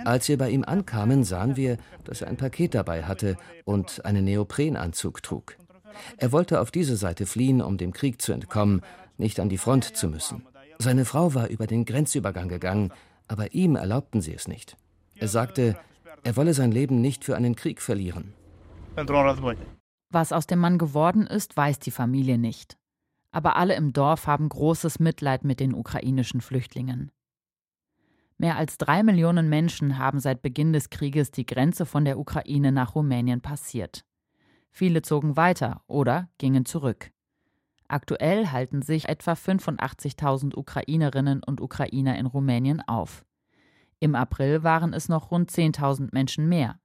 Als 0.05 0.29
wir 0.29 0.37
bei 0.37 0.49
ihm 0.49 0.63
ankamen, 0.63 1.23
sahen 1.23 1.55
wir, 1.55 1.77
dass 2.03 2.21
er 2.21 2.27
ein 2.27 2.37
Paket 2.37 2.75
dabei 2.75 3.03
hatte 3.03 3.37
und 3.65 4.05
einen 4.05 4.25
Neoprenanzug 4.25 5.23
trug. 5.23 5.57
Er 6.17 6.31
wollte 6.31 6.61
auf 6.61 6.71
diese 6.71 6.95
Seite 6.95 7.25
fliehen, 7.25 7.61
um 7.61 7.77
dem 7.77 7.93
Krieg 7.93 8.21
zu 8.21 8.31
entkommen, 8.31 8.81
nicht 9.17 9.39
an 9.39 9.49
die 9.49 9.57
Front 9.57 9.97
zu 9.97 10.07
müssen. 10.07 10.45
Seine 10.77 11.05
Frau 11.05 11.33
war 11.33 11.49
über 11.49 11.67
den 11.67 11.83
Grenzübergang 11.83 12.47
gegangen, 12.47 12.93
aber 13.27 13.53
ihm 13.53 13.75
erlaubten 13.75 14.21
sie 14.21 14.33
es 14.33 14.47
nicht. 14.47 14.77
Er 15.15 15.27
sagte, 15.27 15.77
er 16.23 16.35
wolle 16.37 16.53
sein 16.53 16.71
Leben 16.71 17.01
nicht 17.01 17.25
für 17.25 17.35
einen 17.35 17.55
Krieg 17.55 17.81
verlieren. 17.81 18.33
Was 20.11 20.31
aus 20.31 20.47
dem 20.47 20.59
Mann 20.59 20.77
geworden 20.77 21.27
ist, 21.27 21.57
weiß 21.57 21.79
die 21.79 21.91
Familie 21.91 22.37
nicht. 22.37 22.78
Aber 23.31 23.55
alle 23.55 23.75
im 23.75 23.93
Dorf 23.93 24.27
haben 24.27 24.49
großes 24.49 24.99
Mitleid 24.99 25.43
mit 25.43 25.59
den 25.59 25.73
ukrainischen 25.73 26.41
Flüchtlingen. 26.41 27.11
Mehr 28.37 28.55
als 28.55 28.77
drei 28.77 29.03
Millionen 29.03 29.49
Menschen 29.49 29.97
haben 29.97 30.19
seit 30.19 30.41
Beginn 30.41 30.71
des 30.71 30.89
Krieges 30.89 31.29
die 31.31 31.45
Grenze 31.45 31.85
von 31.85 32.05
der 32.05 32.17
Ukraine 32.17 32.71
nach 32.71 32.95
Rumänien 32.95 33.41
passiert. 33.41 34.05
Viele 34.71 35.01
zogen 35.01 35.35
weiter 35.35 35.83
oder 35.87 36.29
gingen 36.37 36.65
zurück. 36.65 37.11
Aktuell 37.89 38.47
halten 38.47 38.81
sich 38.81 39.09
etwa 39.09 39.33
85.000 39.33 40.55
Ukrainerinnen 40.55 41.43
und 41.43 41.59
Ukrainer 41.59 42.17
in 42.17 42.27
Rumänien 42.27 42.81
auf. 42.87 43.25
Im 43.99 44.15
April 44.15 44.63
waren 44.63 44.93
es 44.93 45.09
noch 45.09 45.31
rund 45.31 45.51
10.000 45.51 46.09
Menschen 46.13 46.47
mehr. 46.47 46.79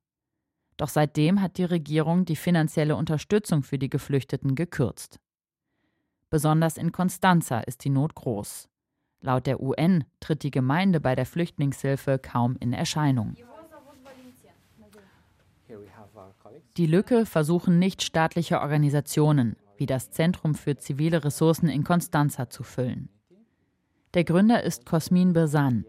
Doch 0.76 0.88
seitdem 0.88 1.40
hat 1.40 1.58
die 1.58 1.64
Regierung 1.64 2.24
die 2.24 2.36
finanzielle 2.36 2.96
Unterstützung 2.96 3.62
für 3.62 3.78
die 3.78 3.90
Geflüchteten 3.90 4.56
gekürzt. 4.56 5.20
Besonders 6.34 6.78
in 6.78 6.90
Constanza 6.90 7.60
ist 7.60 7.84
die 7.84 7.90
Not 7.90 8.16
groß. 8.16 8.68
Laut 9.20 9.46
der 9.46 9.62
UN 9.62 10.02
tritt 10.18 10.42
die 10.42 10.50
Gemeinde 10.50 10.98
bei 10.98 11.14
der 11.14 11.26
Flüchtlingshilfe 11.26 12.18
kaum 12.18 12.56
in 12.58 12.72
Erscheinung. 12.72 13.36
Die 16.76 16.86
Lücke 16.86 17.24
versuchen 17.24 17.78
nichtstaatliche 17.78 18.60
Organisationen 18.60 19.54
wie 19.76 19.86
das 19.86 20.10
Zentrum 20.10 20.56
für 20.56 20.76
zivile 20.76 21.22
Ressourcen 21.22 21.68
in 21.68 21.84
Constanza 21.84 22.50
zu 22.50 22.64
füllen. 22.64 23.10
Der 24.14 24.24
Gründer 24.24 24.64
ist 24.64 24.86
Cosmin 24.86 25.34
Besan. 25.34 25.84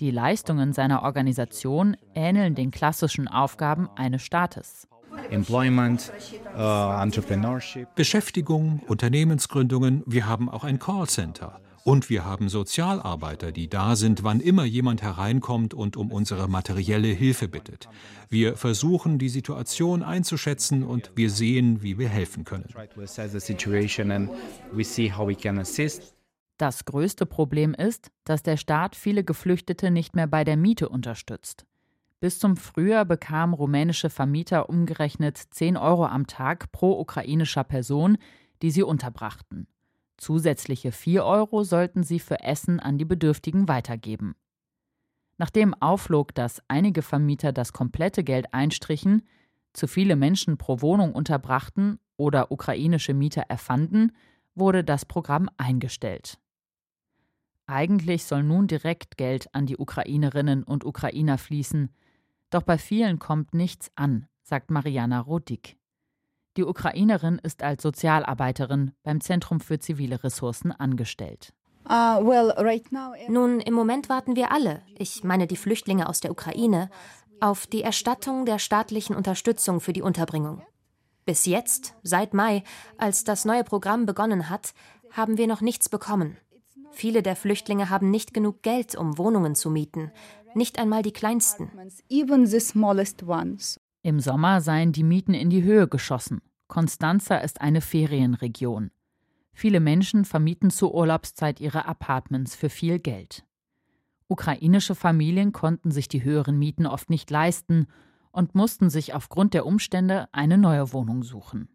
Die 0.00 0.10
Leistungen 0.10 0.72
seiner 0.72 1.02
Organisation 1.02 1.98
ähneln 2.14 2.54
den 2.54 2.70
klassischen 2.70 3.28
Aufgaben 3.28 3.90
eines 3.94 4.22
Staates. 4.22 4.88
Employment, 5.30 6.12
uh, 6.56 7.84
Beschäftigung, 7.94 8.80
Unternehmensgründungen. 8.86 10.02
Wir 10.06 10.26
haben 10.26 10.48
auch 10.48 10.64
ein 10.64 10.78
Callcenter. 10.78 11.60
Und 11.84 12.10
wir 12.10 12.24
haben 12.24 12.48
Sozialarbeiter, 12.48 13.50
die 13.50 13.68
da 13.68 13.96
sind, 13.96 14.22
wann 14.22 14.38
immer 14.38 14.64
jemand 14.64 15.02
hereinkommt 15.02 15.74
und 15.74 15.96
um 15.96 16.12
unsere 16.12 16.48
materielle 16.48 17.08
Hilfe 17.08 17.48
bittet. 17.48 17.88
Wir 18.28 18.56
versuchen, 18.56 19.18
die 19.18 19.28
Situation 19.28 20.04
einzuschätzen 20.04 20.84
und 20.84 21.10
wir 21.16 21.28
sehen, 21.28 21.82
wie 21.82 21.98
wir 21.98 22.08
helfen 22.08 22.44
können. 22.44 22.68
Das 26.58 26.84
größte 26.84 27.26
Problem 27.26 27.74
ist, 27.74 28.10
dass 28.24 28.42
der 28.44 28.56
Staat 28.56 28.94
viele 28.94 29.24
Geflüchtete 29.24 29.90
nicht 29.90 30.14
mehr 30.14 30.28
bei 30.28 30.44
der 30.44 30.56
Miete 30.56 30.88
unterstützt. 30.88 31.66
Bis 32.22 32.38
zum 32.38 32.56
Frühjahr 32.56 33.04
bekamen 33.04 33.52
rumänische 33.52 34.08
Vermieter 34.08 34.68
umgerechnet 34.68 35.36
10 35.36 35.76
Euro 35.76 36.06
am 36.06 36.28
Tag 36.28 36.70
pro 36.70 36.92
ukrainischer 37.00 37.64
Person, 37.64 38.16
die 38.62 38.70
sie 38.70 38.84
unterbrachten. 38.84 39.66
Zusätzliche 40.18 40.92
4 40.92 41.24
Euro 41.24 41.64
sollten 41.64 42.04
sie 42.04 42.20
für 42.20 42.38
Essen 42.38 42.78
an 42.78 42.96
die 42.96 43.04
Bedürftigen 43.04 43.66
weitergeben. 43.66 44.36
Nachdem 45.36 45.74
aufflog, 45.74 46.32
dass 46.32 46.62
einige 46.68 47.02
Vermieter 47.02 47.50
das 47.50 47.72
komplette 47.72 48.22
Geld 48.22 48.54
einstrichen, 48.54 49.26
zu 49.72 49.88
viele 49.88 50.14
Menschen 50.14 50.58
pro 50.58 50.80
Wohnung 50.80 51.14
unterbrachten 51.14 51.98
oder 52.16 52.52
ukrainische 52.52 53.14
Mieter 53.14 53.46
erfanden, 53.48 54.12
wurde 54.54 54.84
das 54.84 55.06
Programm 55.06 55.50
eingestellt. 55.56 56.38
Eigentlich 57.66 58.22
soll 58.26 58.44
nun 58.44 58.68
direkt 58.68 59.16
Geld 59.16 59.52
an 59.56 59.66
die 59.66 59.76
Ukrainerinnen 59.76 60.62
und 60.62 60.84
Ukrainer 60.84 61.36
fließen, 61.36 61.90
doch 62.54 62.62
bei 62.62 62.78
vielen 62.78 63.18
kommt 63.18 63.54
nichts 63.54 63.90
an, 63.94 64.26
sagt 64.42 64.70
Mariana 64.70 65.20
Rodik. 65.20 65.76
Die 66.56 66.64
Ukrainerin 66.64 67.38
ist 67.42 67.62
als 67.62 67.82
Sozialarbeiterin 67.82 68.92
beim 69.02 69.20
Zentrum 69.20 69.60
für 69.60 69.78
zivile 69.78 70.22
Ressourcen 70.22 70.70
angestellt. 70.70 71.54
Uh, 71.88 72.22
Nun, 73.28 73.60
im 73.60 73.74
Moment 73.74 74.08
warten 74.08 74.36
wir 74.36 74.52
alle, 74.52 74.82
ich 74.96 75.24
meine 75.24 75.46
die 75.46 75.56
Flüchtlinge 75.56 76.08
aus 76.08 76.20
der 76.20 76.30
Ukraine, 76.30 76.90
auf 77.40 77.66
die 77.66 77.82
Erstattung 77.82 78.46
der 78.46 78.58
staatlichen 78.58 79.16
Unterstützung 79.16 79.80
für 79.80 79.92
die 79.92 80.02
Unterbringung. 80.02 80.62
Bis 81.24 81.46
jetzt, 81.46 81.94
seit 82.02 82.34
Mai, 82.34 82.62
als 82.98 83.24
das 83.24 83.44
neue 83.44 83.64
Programm 83.64 84.06
begonnen 84.06 84.48
hat, 84.48 84.74
haben 85.10 85.38
wir 85.38 85.46
noch 85.46 85.60
nichts 85.60 85.88
bekommen. 85.88 86.36
Viele 86.92 87.22
der 87.22 87.36
Flüchtlinge 87.36 87.90
haben 87.90 88.10
nicht 88.10 88.34
genug 88.34 88.62
Geld, 88.62 88.94
um 88.94 89.18
Wohnungen 89.18 89.54
zu 89.54 89.70
mieten, 89.70 90.12
nicht 90.54 90.78
einmal 90.78 91.02
die 91.02 91.12
kleinsten. 91.12 91.70
Im 94.02 94.20
Sommer 94.20 94.60
seien 94.60 94.92
die 94.92 95.04
Mieten 95.04 95.34
in 95.34 95.50
die 95.50 95.62
Höhe 95.62 95.88
geschossen. 95.88 96.40
Constanza 96.68 97.36
ist 97.36 97.60
eine 97.60 97.80
Ferienregion. 97.80 98.90
Viele 99.52 99.80
Menschen 99.80 100.24
vermieten 100.24 100.70
zur 100.70 100.94
Urlaubszeit 100.94 101.60
ihre 101.60 101.86
Apartments 101.86 102.56
für 102.56 102.70
viel 102.70 102.98
Geld. 102.98 103.44
Ukrainische 104.28 104.94
Familien 104.94 105.52
konnten 105.52 105.90
sich 105.90 106.08
die 106.08 106.24
höheren 106.24 106.58
Mieten 106.58 106.86
oft 106.86 107.10
nicht 107.10 107.30
leisten 107.30 107.86
und 108.30 108.54
mussten 108.54 108.88
sich 108.88 109.12
aufgrund 109.12 109.52
der 109.52 109.66
Umstände 109.66 110.28
eine 110.32 110.56
neue 110.56 110.92
Wohnung 110.92 111.22
suchen. 111.22 111.68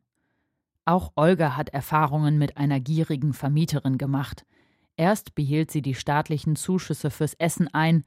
Auch 0.85 1.11
Olga 1.15 1.55
hat 1.55 1.69
Erfahrungen 1.69 2.37
mit 2.37 2.57
einer 2.57 2.79
gierigen 2.79 3.33
Vermieterin 3.33 3.97
gemacht. 3.97 4.45
Erst 4.95 5.35
behielt 5.35 5.69
sie 5.69 5.83
die 5.83 5.93
staatlichen 5.93 6.55
Zuschüsse 6.55 7.11
fürs 7.11 7.35
Essen 7.35 7.67
ein, 7.67 8.03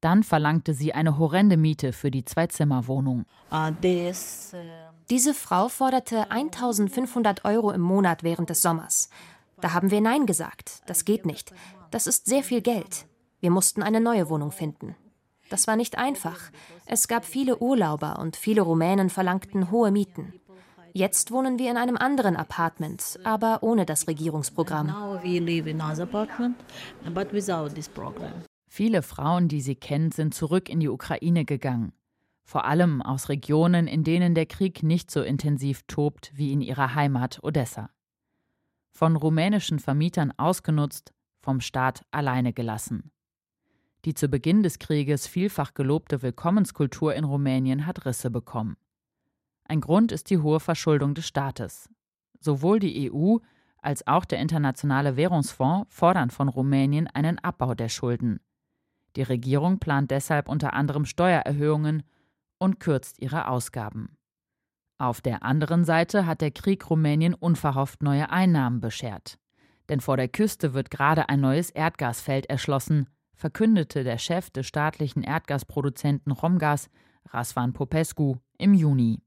dann 0.00 0.22
verlangte 0.22 0.74
sie 0.74 0.92
eine 0.94 1.18
horrende 1.18 1.56
Miete 1.56 1.92
für 1.92 2.10
die 2.10 2.24
Zwei-Zimmer-Wohnung. 2.24 3.24
Uh, 3.50 3.70
Diese 5.10 5.34
Frau 5.34 5.68
forderte 5.68 6.30
1500 6.30 7.44
Euro 7.44 7.70
im 7.70 7.80
Monat 7.80 8.22
während 8.22 8.50
des 8.50 8.62
Sommers. 8.62 9.10
Da 9.60 9.72
haben 9.72 9.90
wir 9.90 10.00
Nein 10.00 10.26
gesagt. 10.26 10.82
Das 10.86 11.04
geht 11.04 11.26
nicht. 11.26 11.52
Das 11.90 12.06
ist 12.06 12.26
sehr 12.26 12.42
viel 12.42 12.60
Geld. 12.60 13.06
Wir 13.40 13.50
mussten 13.50 13.82
eine 13.82 14.00
neue 14.00 14.28
Wohnung 14.28 14.52
finden. 14.52 14.94
Das 15.50 15.66
war 15.66 15.76
nicht 15.76 15.98
einfach. 15.98 16.38
Es 16.86 17.08
gab 17.08 17.24
viele 17.24 17.58
Urlauber 17.58 18.18
und 18.18 18.36
viele 18.36 18.62
Rumänen 18.62 19.10
verlangten 19.10 19.70
hohe 19.70 19.90
Mieten. 19.90 20.34
Jetzt 20.92 21.30
wohnen 21.30 21.58
wir 21.58 21.70
in 21.70 21.76
einem 21.76 21.96
anderen 21.96 22.36
Apartment, 22.36 23.18
aber 23.24 23.62
ohne 23.62 23.86
das 23.86 24.08
Regierungsprogramm. 24.08 24.94
Viele 28.78 29.02
Frauen, 29.02 29.48
die 29.48 29.60
sie 29.60 29.74
kennt, 29.74 30.14
sind 30.14 30.34
zurück 30.34 30.68
in 30.68 30.78
die 30.78 30.88
Ukraine 30.88 31.44
gegangen. 31.44 31.92
Vor 32.44 32.64
allem 32.64 33.02
aus 33.02 33.28
Regionen, 33.28 33.88
in 33.88 34.04
denen 34.04 34.36
der 34.36 34.46
Krieg 34.46 34.84
nicht 34.84 35.10
so 35.10 35.20
intensiv 35.20 35.82
tobt 35.88 36.30
wie 36.36 36.52
in 36.52 36.60
ihrer 36.60 36.94
Heimat 36.94 37.40
Odessa. 37.42 37.90
Von 38.92 39.16
rumänischen 39.16 39.80
Vermietern 39.80 40.32
ausgenutzt, 40.36 41.12
vom 41.40 41.60
Staat 41.60 42.04
alleine 42.12 42.52
gelassen. 42.52 43.10
Die 44.04 44.14
zu 44.14 44.28
Beginn 44.28 44.62
des 44.62 44.78
Krieges 44.78 45.26
vielfach 45.26 45.74
gelobte 45.74 46.22
Willkommenskultur 46.22 47.16
in 47.16 47.24
Rumänien 47.24 47.84
hat 47.84 48.06
Risse 48.06 48.30
bekommen. 48.30 48.76
Ein 49.64 49.80
Grund 49.80 50.12
ist 50.12 50.30
die 50.30 50.38
hohe 50.38 50.60
Verschuldung 50.60 51.14
des 51.14 51.26
Staates. 51.26 51.90
Sowohl 52.38 52.78
die 52.78 53.10
EU 53.12 53.38
als 53.78 54.06
auch 54.06 54.24
der 54.24 54.38
Internationale 54.38 55.16
Währungsfonds 55.16 55.92
fordern 55.92 56.30
von 56.30 56.48
Rumänien 56.48 57.08
einen 57.08 57.40
Abbau 57.40 57.74
der 57.74 57.88
Schulden. 57.88 58.38
Die 59.16 59.22
Regierung 59.22 59.78
plant 59.78 60.10
deshalb 60.10 60.48
unter 60.48 60.74
anderem 60.74 61.04
Steuererhöhungen 61.04 62.02
und 62.58 62.80
kürzt 62.80 63.20
ihre 63.20 63.48
Ausgaben. 63.48 64.16
Auf 64.98 65.20
der 65.20 65.44
anderen 65.44 65.84
Seite 65.84 66.26
hat 66.26 66.40
der 66.40 66.50
Krieg 66.50 66.90
Rumänien 66.90 67.34
unverhofft 67.34 68.02
neue 68.02 68.30
Einnahmen 68.30 68.80
beschert. 68.80 69.38
Denn 69.88 70.00
vor 70.00 70.16
der 70.16 70.28
Küste 70.28 70.74
wird 70.74 70.90
gerade 70.90 71.28
ein 71.28 71.40
neues 71.40 71.70
Erdgasfeld 71.70 72.46
erschlossen, 72.46 73.08
verkündete 73.34 74.02
der 74.02 74.18
Chef 74.18 74.50
des 74.50 74.66
staatlichen 74.66 75.22
Erdgasproduzenten 75.22 76.32
Romgas, 76.32 76.90
Rasvan 77.30 77.72
Popescu, 77.72 78.36
im 78.58 78.74
Juni. 78.74 79.20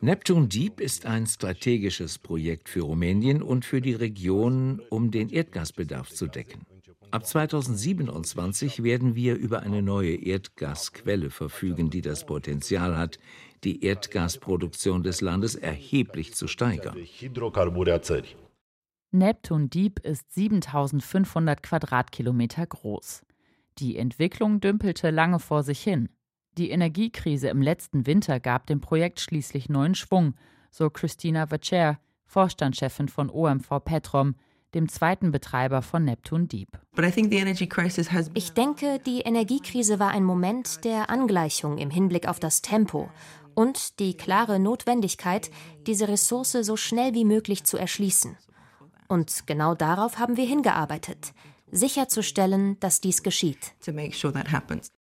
Neptun 0.00 0.48
Deep 0.48 0.80
ist 0.80 1.06
ein 1.06 1.26
strategisches 1.26 2.18
Projekt 2.18 2.68
für 2.68 2.82
Rumänien 2.82 3.42
und 3.42 3.64
für 3.64 3.80
die 3.80 3.94
Region, 3.94 4.82
um 4.90 5.10
den 5.10 5.30
Erdgasbedarf 5.30 6.10
zu 6.10 6.26
decken. 6.26 6.66
Ab 7.10 7.26
2027 7.26 8.84
werden 8.84 9.14
wir 9.16 9.36
über 9.36 9.60
eine 9.60 9.82
neue 9.82 10.14
Erdgasquelle 10.14 11.30
verfügen, 11.30 11.90
die 11.90 12.02
das 12.02 12.24
Potenzial 12.24 12.96
hat, 12.96 13.18
die 13.64 13.84
Erdgasproduktion 13.84 15.02
des 15.02 15.20
Landes 15.20 15.56
erheblich 15.56 16.34
zu 16.34 16.46
steigern. 16.46 16.96
Neptun 19.12 19.70
Deep 19.70 19.98
ist 20.00 20.32
7500 20.32 21.62
Quadratkilometer 21.62 22.66
groß. 22.66 23.22
Die 23.78 23.96
Entwicklung 23.96 24.60
dümpelte 24.60 25.10
lange 25.10 25.40
vor 25.40 25.64
sich 25.64 25.82
hin. 25.82 26.10
Die 26.58 26.70
Energiekrise 26.70 27.48
im 27.48 27.60
letzten 27.60 28.06
Winter 28.06 28.38
gab 28.38 28.66
dem 28.66 28.80
Projekt 28.80 29.20
schließlich 29.20 29.68
neuen 29.68 29.96
Schwung, 29.96 30.34
so 30.70 30.90
Christina 30.90 31.50
Vacher, 31.50 31.98
Vorstandschefin 32.24 33.08
von 33.08 33.30
OMV 33.30 33.84
Petrom, 33.84 34.36
dem 34.74 34.88
zweiten 34.88 35.32
Betreiber 35.32 35.82
von 35.82 36.04
Neptune 36.04 36.46
Deep. 36.46 36.78
Ich 38.34 38.52
denke, 38.52 39.00
die 39.04 39.20
Energiekrise 39.20 39.98
war 39.98 40.10
ein 40.10 40.24
Moment 40.24 40.84
der 40.84 41.10
Angleichung 41.10 41.78
im 41.78 41.90
Hinblick 41.90 42.28
auf 42.28 42.40
das 42.40 42.62
Tempo 42.62 43.08
und 43.54 43.98
die 43.98 44.16
klare 44.16 44.58
Notwendigkeit, 44.58 45.50
diese 45.86 46.08
Ressource 46.08 46.52
so 46.52 46.76
schnell 46.76 47.14
wie 47.14 47.24
möglich 47.24 47.64
zu 47.64 47.76
erschließen. 47.76 48.36
Und 49.08 49.46
genau 49.46 49.74
darauf 49.74 50.18
haben 50.18 50.36
wir 50.36 50.46
hingearbeitet, 50.46 51.32
sicherzustellen, 51.72 52.78
dass 52.80 53.00
dies 53.00 53.22
geschieht. 53.22 53.74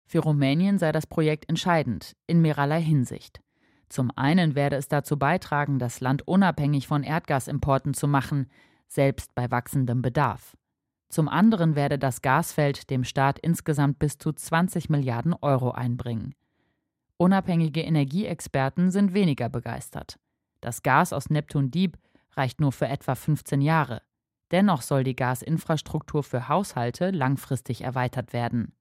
Für 0.07 0.21
Rumänien 0.21 0.79
sei 0.79 0.93
das 0.93 1.07
Projekt 1.07 1.49
entscheidend, 1.49 2.15
in 2.29 2.41
mehrerlei 2.41 2.81
Hinsicht. 2.81 3.41
Zum 3.89 4.11
einen 4.17 4.55
werde 4.55 4.77
es 4.77 4.89
dazu 4.89 5.19
beitragen, 5.19 5.79
das 5.79 6.01
Land 6.01 6.27
unabhängig 6.27 6.87
von 6.87 7.03
Erdgasimporten 7.03 7.95
zu 7.95 8.09
machen, 8.09 8.49
selbst 8.89 9.35
bei 9.35 9.51
wachsendem 9.51 10.03
Bedarf. 10.03 10.57
Zum 11.09 11.29
anderen 11.29 11.77
werde 11.77 11.99
das 11.99 12.23
Gasfeld 12.23 12.91
dem 12.91 13.05
Staat 13.05 13.39
insgesamt 13.39 13.99
bis 13.99 14.19
zu 14.19 14.33
20 14.33 14.91
Milliarden 14.91 15.35
Euro 15.41 15.71
einbringen. 15.71 16.35
Unabhängige 17.17 17.83
Energieexperten 17.83 18.91
sind 18.91 19.15
weniger 19.15 19.49
begeistert. 19.49 20.19
Das 20.61 20.83
Gas 20.83 21.13
aus 21.13 21.31
Neptun 21.31 21.71
Deep 21.71 21.97
reicht 22.33 22.61
nur 22.61 22.73
für 22.73 22.89
etwa 22.89 23.15
15 23.15 23.61
Jahre. 23.61 24.03
Dennoch 24.51 24.83
soll 24.83 25.05
die 25.05 25.17
Gasinfrastruktur 25.17 26.23
für 26.23 26.49
Haushalte 26.49 27.11
langfristig 27.11 27.83
erweitert 27.83 28.33
werden. 28.33 28.73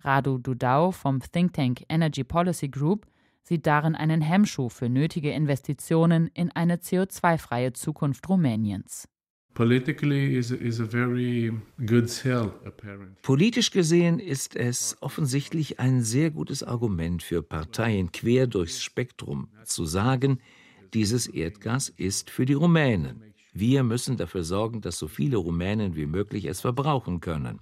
Radu 0.00 0.38
Dudau 0.38 0.90
vom 0.92 1.20
Think 1.20 1.54
Tank 1.54 1.84
Energy 1.88 2.22
Policy 2.22 2.68
Group 2.68 3.06
sieht 3.42 3.66
darin 3.66 3.94
einen 3.94 4.20
Hemmschuh 4.20 4.68
für 4.68 4.88
nötige 4.88 5.32
Investitionen 5.32 6.26
in 6.28 6.50
eine 6.52 6.76
CO2-freie 6.76 7.72
Zukunft 7.72 8.28
Rumäniens. 8.28 9.08
Politisch 13.22 13.70
gesehen 13.70 14.18
ist 14.18 14.54
es 14.54 14.96
offensichtlich 15.00 15.80
ein 15.80 16.02
sehr 16.02 16.30
gutes 16.30 16.62
Argument 16.62 17.22
für 17.22 17.42
Parteien 17.42 18.12
quer 18.12 18.46
durchs 18.46 18.82
Spektrum 18.82 19.48
zu 19.64 19.86
sagen, 19.86 20.40
dieses 20.92 21.26
Erdgas 21.26 21.88
ist 21.88 22.28
für 22.30 22.44
die 22.44 22.52
Rumänen. 22.52 23.22
Wir 23.54 23.82
müssen 23.82 24.18
dafür 24.18 24.44
sorgen, 24.44 24.82
dass 24.82 24.98
so 24.98 25.08
viele 25.08 25.38
Rumänen 25.38 25.96
wie 25.96 26.06
möglich 26.06 26.44
es 26.44 26.60
verbrauchen 26.60 27.20
können. 27.20 27.60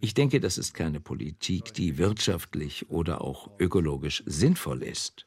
Ich 0.00 0.14
denke, 0.14 0.40
das 0.40 0.56
ist 0.56 0.72
keine 0.72 1.00
Politik, 1.00 1.74
die 1.74 1.98
wirtschaftlich 1.98 2.88
oder 2.88 3.20
auch 3.20 3.50
ökologisch 3.58 4.22
sinnvoll 4.24 4.82
ist. 4.82 5.26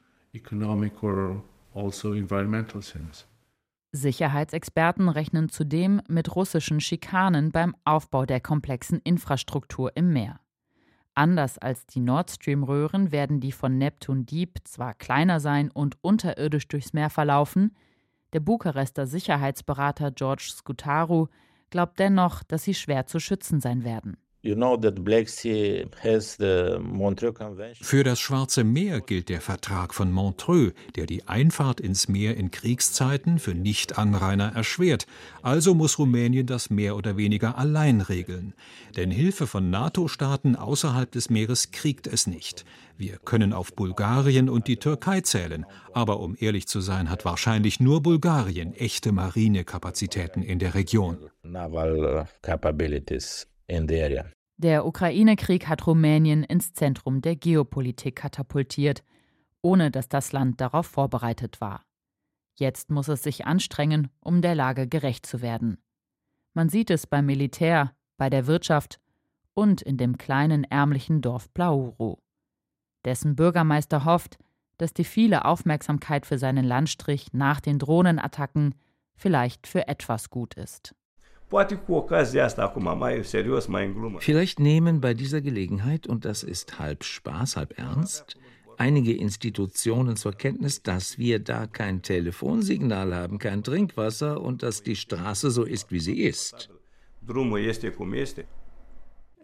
Also 3.03 3.30
Sicherheitsexperten 3.93 5.09
rechnen 5.09 5.49
zudem 5.49 6.01
mit 6.07 6.35
russischen 6.35 6.79
Schikanen 6.79 7.51
beim 7.51 7.75
Aufbau 7.83 8.25
der 8.25 8.39
komplexen 8.39 8.99
Infrastruktur 9.03 9.95
im 9.95 10.13
Meer. 10.13 10.39
Anders 11.13 11.57
als 11.57 11.85
die 11.87 11.99
Nord 11.99 12.31
Stream-Röhren 12.31 13.11
werden 13.11 13.41
die 13.41 13.51
von 13.51 13.77
Neptun 13.77 14.25
Deep 14.25 14.59
zwar 14.63 14.93
kleiner 14.93 15.41
sein 15.41 15.69
und 15.69 15.97
unterirdisch 16.01 16.67
durchs 16.69 16.93
Meer 16.93 17.09
verlaufen, 17.09 17.75
der 18.31 18.39
Bukarester 18.39 19.05
Sicherheitsberater 19.07 20.11
George 20.11 20.51
Skutaru 20.55 21.27
glaubt 21.69 21.99
dennoch, 21.99 22.43
dass 22.43 22.63
sie 22.63 22.73
schwer 22.73 23.07
zu 23.07 23.19
schützen 23.19 23.59
sein 23.59 23.83
werden. 23.83 24.17
Für 24.43 24.55
das 28.03 28.19
Schwarze 28.19 28.63
Meer 28.63 29.01
gilt 29.01 29.29
der 29.29 29.39
Vertrag 29.39 29.93
von 29.93 30.11
Montreux, 30.11 30.73
der 30.95 31.05
die 31.05 31.27
Einfahrt 31.27 31.79
ins 31.79 32.07
Meer 32.07 32.35
in 32.37 32.49
Kriegszeiten 32.49 33.37
für 33.37 33.53
Nichtanrainer 33.53 34.53
erschwert. 34.55 35.05
Also 35.43 35.75
muss 35.75 35.99
Rumänien 35.99 36.47
das 36.47 36.71
mehr 36.71 36.95
oder 36.95 37.17
weniger 37.17 37.59
allein 37.59 38.01
regeln. 38.01 38.55
Denn 38.95 39.11
Hilfe 39.11 39.45
von 39.45 39.69
NATO-Staaten 39.69 40.55
außerhalb 40.55 41.11
des 41.11 41.29
Meeres 41.29 41.69
kriegt 41.69 42.07
es 42.07 42.25
nicht. 42.25 42.65
Wir 42.97 43.17
können 43.17 43.53
auf 43.53 43.75
Bulgarien 43.75 44.49
und 44.49 44.67
die 44.67 44.77
Türkei 44.77 45.21
zählen, 45.21 45.67
aber 45.93 46.19
um 46.19 46.35
ehrlich 46.39 46.67
zu 46.67 46.81
sein, 46.81 47.11
hat 47.11 47.25
wahrscheinlich 47.25 47.79
nur 47.79 48.01
Bulgarien 48.01 48.73
echte 48.73 49.11
Marinekapazitäten 49.11 50.41
in 50.41 50.57
der 50.57 50.73
Region. 50.73 51.29
Naval 51.43 52.27
capabilities 52.41 53.50
in 53.71 53.87
the 53.87 54.01
area. 54.01 54.25
Der 54.57 54.85
Ukraine-Krieg 54.85 55.67
hat 55.67 55.87
Rumänien 55.87 56.43
ins 56.43 56.73
Zentrum 56.73 57.21
der 57.21 57.35
Geopolitik 57.35 58.17
katapultiert, 58.17 59.03
ohne 59.61 59.89
dass 59.89 60.07
das 60.07 60.33
Land 60.33 60.61
darauf 60.61 60.85
vorbereitet 60.85 61.61
war. 61.61 61.83
Jetzt 62.59 62.91
muss 62.91 63.07
es 63.07 63.23
sich 63.23 63.47
anstrengen, 63.47 64.09
um 64.19 64.41
der 64.41 64.53
Lage 64.53 64.87
gerecht 64.87 65.25
zu 65.25 65.41
werden. 65.41 65.79
Man 66.53 66.69
sieht 66.69 66.91
es 66.91 67.07
beim 67.07 67.25
Militär, 67.25 67.95
bei 68.17 68.29
der 68.29 68.45
Wirtschaft 68.45 68.99
und 69.53 69.81
in 69.81 69.97
dem 69.97 70.17
kleinen 70.17 70.63
ärmlichen 70.65 71.21
Dorf 71.21 71.49
Blauru. 71.49 72.17
Dessen 73.03 73.35
Bürgermeister 73.35 74.05
hofft, 74.05 74.37
dass 74.77 74.93
die 74.93 75.03
viele 75.03 75.45
Aufmerksamkeit 75.45 76.25
für 76.25 76.37
seinen 76.37 76.65
Landstrich 76.65 77.33
nach 77.33 77.61
den 77.61 77.79
Drohnenattacken 77.79 78.75
vielleicht 79.15 79.67
für 79.67 79.87
etwas 79.87 80.29
gut 80.29 80.55
ist. 80.55 80.95
Vielleicht 84.19 84.59
nehmen 84.59 85.01
bei 85.01 85.13
dieser 85.13 85.41
Gelegenheit, 85.41 86.07
und 86.07 86.25
das 86.25 86.43
ist 86.43 86.79
halb 86.79 87.03
Spaß, 87.03 87.57
halb 87.57 87.77
ernst, 87.77 88.37
einige 88.77 89.13
Institutionen 89.15 90.15
zur 90.15 90.33
Kenntnis, 90.33 90.81
dass 90.81 91.17
wir 91.17 91.39
da 91.39 91.67
kein 91.67 92.01
Telefonsignal 92.01 93.13
haben, 93.13 93.37
kein 93.37 93.63
Trinkwasser 93.63 94.41
und 94.41 94.63
dass 94.63 94.81
die 94.81 94.95
Straße 94.95 95.51
so 95.51 95.63
ist, 95.63 95.91
wie 95.91 95.99
sie 95.99 96.21
ist. 96.21 96.69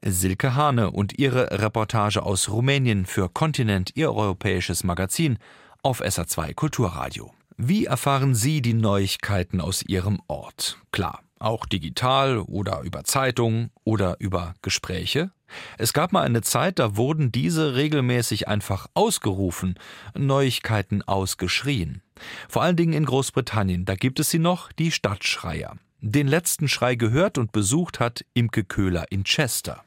Silke 0.04 0.56
Hane 0.56 0.92
und 0.92 1.20
ihre 1.20 1.60
Reportage 1.60 2.24
aus 2.24 2.50
Rumänien 2.50 3.06
für 3.06 3.30
Kontinent, 3.30 3.92
ihr 3.96 4.14
europäisches 4.14 4.84
Magazin 4.84 5.38
auf 5.84 6.02
SA2 6.02 6.54
Kulturradio. 6.54 7.32
Wie 7.58 7.86
erfahren 7.86 8.36
Sie 8.36 8.62
die 8.62 8.76
Neuigkeiten 8.76 9.62
aus 9.62 9.82
Ihrem 9.82 10.20
Ort? 10.28 10.78
Klar, 10.92 11.22
auch 11.40 11.66
digital 11.66 12.40
oder 12.40 12.82
über 12.82 13.04
Zeitungen 13.04 13.72
oder 13.84 14.18
über 14.20 14.54
Gespräche. 14.62 15.32
Es 15.78 15.94
gab 15.94 16.12
mal 16.12 16.24
eine 16.24 16.42
Zeit, 16.42 16.80
da 16.80 16.98
wurden 16.98 17.32
diese 17.32 17.76
regelmäßig 17.76 18.48
einfach 18.48 18.88
ausgerufen, 18.94 19.76
Neuigkeiten 20.14 21.02
ausgeschrien. 21.04 22.02
Vor 22.50 22.64
allen 22.64 22.76
Dingen 22.76 22.94
in 22.94 23.06
Großbritannien, 23.06 23.86
da 23.86 23.96
gibt 23.96 24.20
es 24.20 24.30
sie 24.30 24.40
noch, 24.40 24.72
die 24.72 24.92
Stadtschreier. 24.92 25.78
Den 26.00 26.28
letzten 26.28 26.68
Schrei 26.68 26.96
gehört 26.96 27.38
und 27.38 27.52
besucht 27.52 28.00
hat 28.00 28.26
Imke 28.34 28.64
Köhler 28.64 29.06
in 29.10 29.24
Chester. 29.24 29.84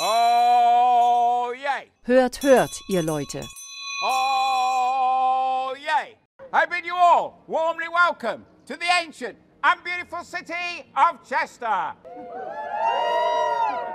Oh, 0.00 1.52
yay. 1.52 1.90
Hört, 2.02 2.42
hört, 2.42 2.70
ihr 2.88 3.02
Leute. 3.02 3.40
Oh, 4.04 5.74
yay. 5.74 6.16
I 6.52 6.66
bid 6.66 6.84
you 6.84 6.94
all 6.94 7.42
warmly 7.46 7.86
welcome 7.88 8.44
to 8.66 8.74
the 8.74 8.88
ancient 9.04 9.36
and 9.62 9.82
beautiful 9.84 10.24
city 10.24 10.84
of 10.94 11.22
Chester. 11.28 11.94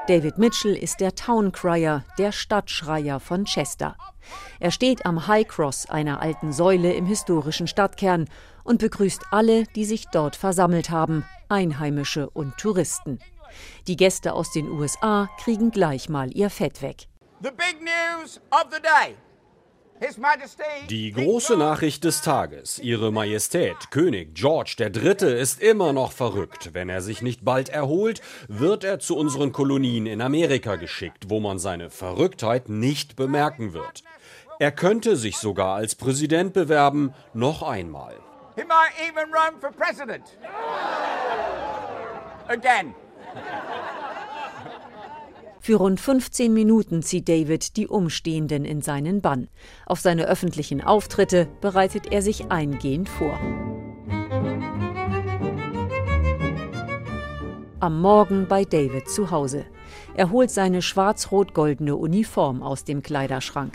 David 0.07 0.37
Mitchell 0.37 0.75
ist 0.75 0.99
der 0.99 1.15
Town 1.15 1.51
Crier, 1.51 2.05
der 2.17 2.31
Stadtschreier 2.31 3.19
von 3.19 3.45
Chester. 3.45 3.97
Er 4.59 4.71
steht 4.71 5.05
am 5.05 5.27
High 5.27 5.47
Cross, 5.47 5.89
einer 5.89 6.21
alten 6.21 6.53
Säule 6.53 6.93
im 6.93 7.05
historischen 7.05 7.67
Stadtkern, 7.67 8.29
und 8.63 8.79
begrüßt 8.79 9.25
alle, 9.31 9.63
die 9.63 9.85
sich 9.85 10.07
dort 10.07 10.35
versammelt 10.35 10.89
haben, 10.89 11.25
Einheimische 11.49 12.29
und 12.29 12.57
Touristen. 12.57 13.19
Die 13.87 13.95
Gäste 13.95 14.33
aus 14.33 14.51
den 14.51 14.69
USA 14.69 15.29
kriegen 15.39 15.71
gleich 15.71 16.09
mal 16.09 16.29
ihr 16.35 16.49
Fett 16.49 16.81
weg. 16.81 17.07
The 17.41 17.51
big 17.51 17.81
news 17.81 18.41
of 18.51 18.67
the 18.71 18.81
day. 18.81 19.15
Die 20.89 21.11
große 21.11 21.57
Nachricht 21.57 22.03
des 22.03 22.21
Tages. 22.21 22.77
Ihre 22.79 23.11
Majestät, 23.11 23.89
König 23.89 24.35
George 24.35 24.75
III. 24.79 25.39
ist 25.39 25.59
immer 25.61 25.91
noch 25.91 26.11
verrückt. 26.11 26.69
Wenn 26.73 26.89
er 26.89 27.01
sich 27.01 27.21
nicht 27.21 27.43
bald 27.43 27.69
erholt, 27.69 28.21
wird 28.47 28.83
er 28.83 28.99
zu 28.99 29.17
unseren 29.17 29.51
Kolonien 29.51 30.05
in 30.05 30.21
Amerika 30.21 30.75
geschickt, 30.75 31.29
wo 31.29 31.39
man 31.39 31.57
seine 31.57 31.89
Verrücktheit 31.89 32.69
nicht 32.69 33.15
bemerken 33.15 33.73
wird. 33.73 34.03
Er 34.59 34.71
könnte 34.71 35.15
sich 35.15 35.37
sogar 35.37 35.75
als 35.75 35.95
Präsident 35.95 36.53
bewerben, 36.53 37.13
noch 37.33 37.63
einmal. 37.63 38.15
He 38.55 38.63
might 38.63 38.93
even 39.01 39.31
run 39.33 39.59
for 39.59 39.71
president. 39.71 40.25
Again. 42.47 42.93
Für 45.67 45.79
rund 45.79 45.99
15 45.99 46.53
Minuten 46.53 47.03
zieht 47.03 47.27
David 47.27 47.75
die 47.75 47.87
Umstehenden 47.87 48.63
in 48.63 48.81
seinen 48.81 49.19
Bann. 49.19 49.49
Auf 49.85 49.99
seine 49.99 50.25
öffentlichen 50.25 50.79
Auftritte 50.79 51.49
bereitet 51.59 52.09
er 52.09 52.21
sich 52.21 52.49
eingehend 52.49 53.09
vor. 53.09 53.37
Am 57.81 57.99
Morgen 57.99 58.47
bei 58.47 58.63
David 58.63 59.09
zu 59.09 59.29
Hause. 59.29 59.65
Er 60.15 60.31
holt 60.31 60.51
seine 60.51 60.81
schwarz-rot-goldene 60.81 61.97
Uniform 61.97 62.63
aus 62.63 62.85
dem 62.85 63.03
Kleiderschrank. 63.03 63.73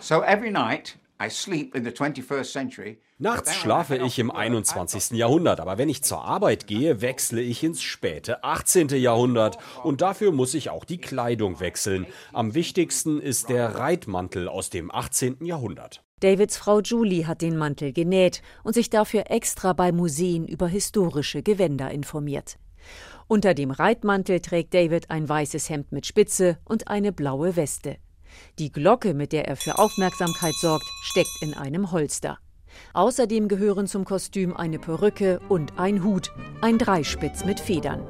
So 0.00 0.22
every 0.22 0.50
night 0.50 0.96
I 1.22 1.28
sleep 1.28 1.74
in 1.74 1.84
the 1.84 1.90
21st 1.90 2.50
century. 2.50 2.98
Nachts 3.22 3.54
schlafe 3.54 3.96
ich 3.96 4.18
im 4.18 4.32
21. 4.32 5.12
Jahrhundert, 5.12 5.60
aber 5.60 5.78
wenn 5.78 5.88
ich 5.88 6.02
zur 6.02 6.24
Arbeit 6.24 6.66
gehe, 6.66 7.00
wechsle 7.02 7.40
ich 7.40 7.62
ins 7.62 7.80
späte 7.80 8.42
18. 8.42 8.88
Jahrhundert 8.88 9.58
und 9.84 10.00
dafür 10.00 10.32
muss 10.32 10.54
ich 10.54 10.70
auch 10.70 10.84
die 10.84 10.98
Kleidung 10.98 11.60
wechseln. 11.60 12.06
Am 12.32 12.54
wichtigsten 12.54 13.20
ist 13.20 13.48
der 13.48 13.76
Reitmantel 13.76 14.48
aus 14.48 14.70
dem 14.70 14.92
18. 14.92 15.44
Jahrhundert. 15.44 16.02
Davids 16.18 16.56
Frau 16.56 16.80
Julie 16.80 17.26
hat 17.26 17.42
den 17.42 17.56
Mantel 17.56 17.92
genäht 17.92 18.42
und 18.64 18.74
sich 18.74 18.90
dafür 18.90 19.30
extra 19.30 19.72
bei 19.72 19.92
Museen 19.92 20.48
über 20.48 20.66
historische 20.66 21.44
Gewänder 21.44 21.92
informiert. 21.92 22.58
Unter 23.28 23.54
dem 23.54 23.70
Reitmantel 23.70 24.40
trägt 24.40 24.74
David 24.74 25.10
ein 25.10 25.28
weißes 25.28 25.70
Hemd 25.70 25.92
mit 25.92 26.06
Spitze 26.06 26.58
und 26.64 26.88
eine 26.88 27.12
blaue 27.12 27.54
Weste. 27.54 27.98
Die 28.58 28.72
Glocke, 28.72 29.14
mit 29.14 29.32
der 29.32 29.46
er 29.46 29.56
für 29.56 29.78
Aufmerksamkeit 29.78 30.54
sorgt, 30.54 30.86
steckt 31.02 31.40
in 31.40 31.54
einem 31.54 31.92
Holster. 31.92 32.38
Außerdem 32.94 33.48
gehören 33.48 33.86
zum 33.86 34.04
Kostüm 34.04 34.54
eine 34.54 34.78
Perücke 34.78 35.40
und 35.48 35.78
ein 35.78 36.04
Hut, 36.04 36.30
ein 36.60 36.78
Dreispitz 36.78 37.44
mit 37.44 37.58
Federn. 37.58 38.02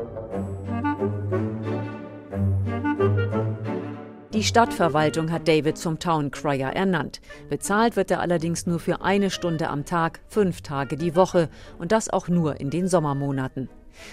Die 4.33 4.42
Stadtverwaltung 4.42 5.31
hat 5.31 5.47
David 5.47 5.79
zum 5.79 5.99
Town 5.99 6.31
Crier 6.31 6.68
ernannt. 6.68 7.21
Bezahlt 7.49 7.97
wird 7.97 8.11
er 8.11 8.21
allerdings 8.21 8.66
nur 8.66 8.81
für 8.81 9.03
eine 9.03 9.31
Stunde 9.31 9.68
am 9.68 9.85
Tag, 9.85 10.21
fünf 10.27 10.62
Tage 10.62 10.97
die 10.97 11.14
Woche 11.14 11.49
und 11.79 11.92
das 11.92 12.09
auch 12.09 12.29
nur 12.29 12.59
in 12.59 12.71
den 12.71 12.88
Sommermonaten. 12.88 13.68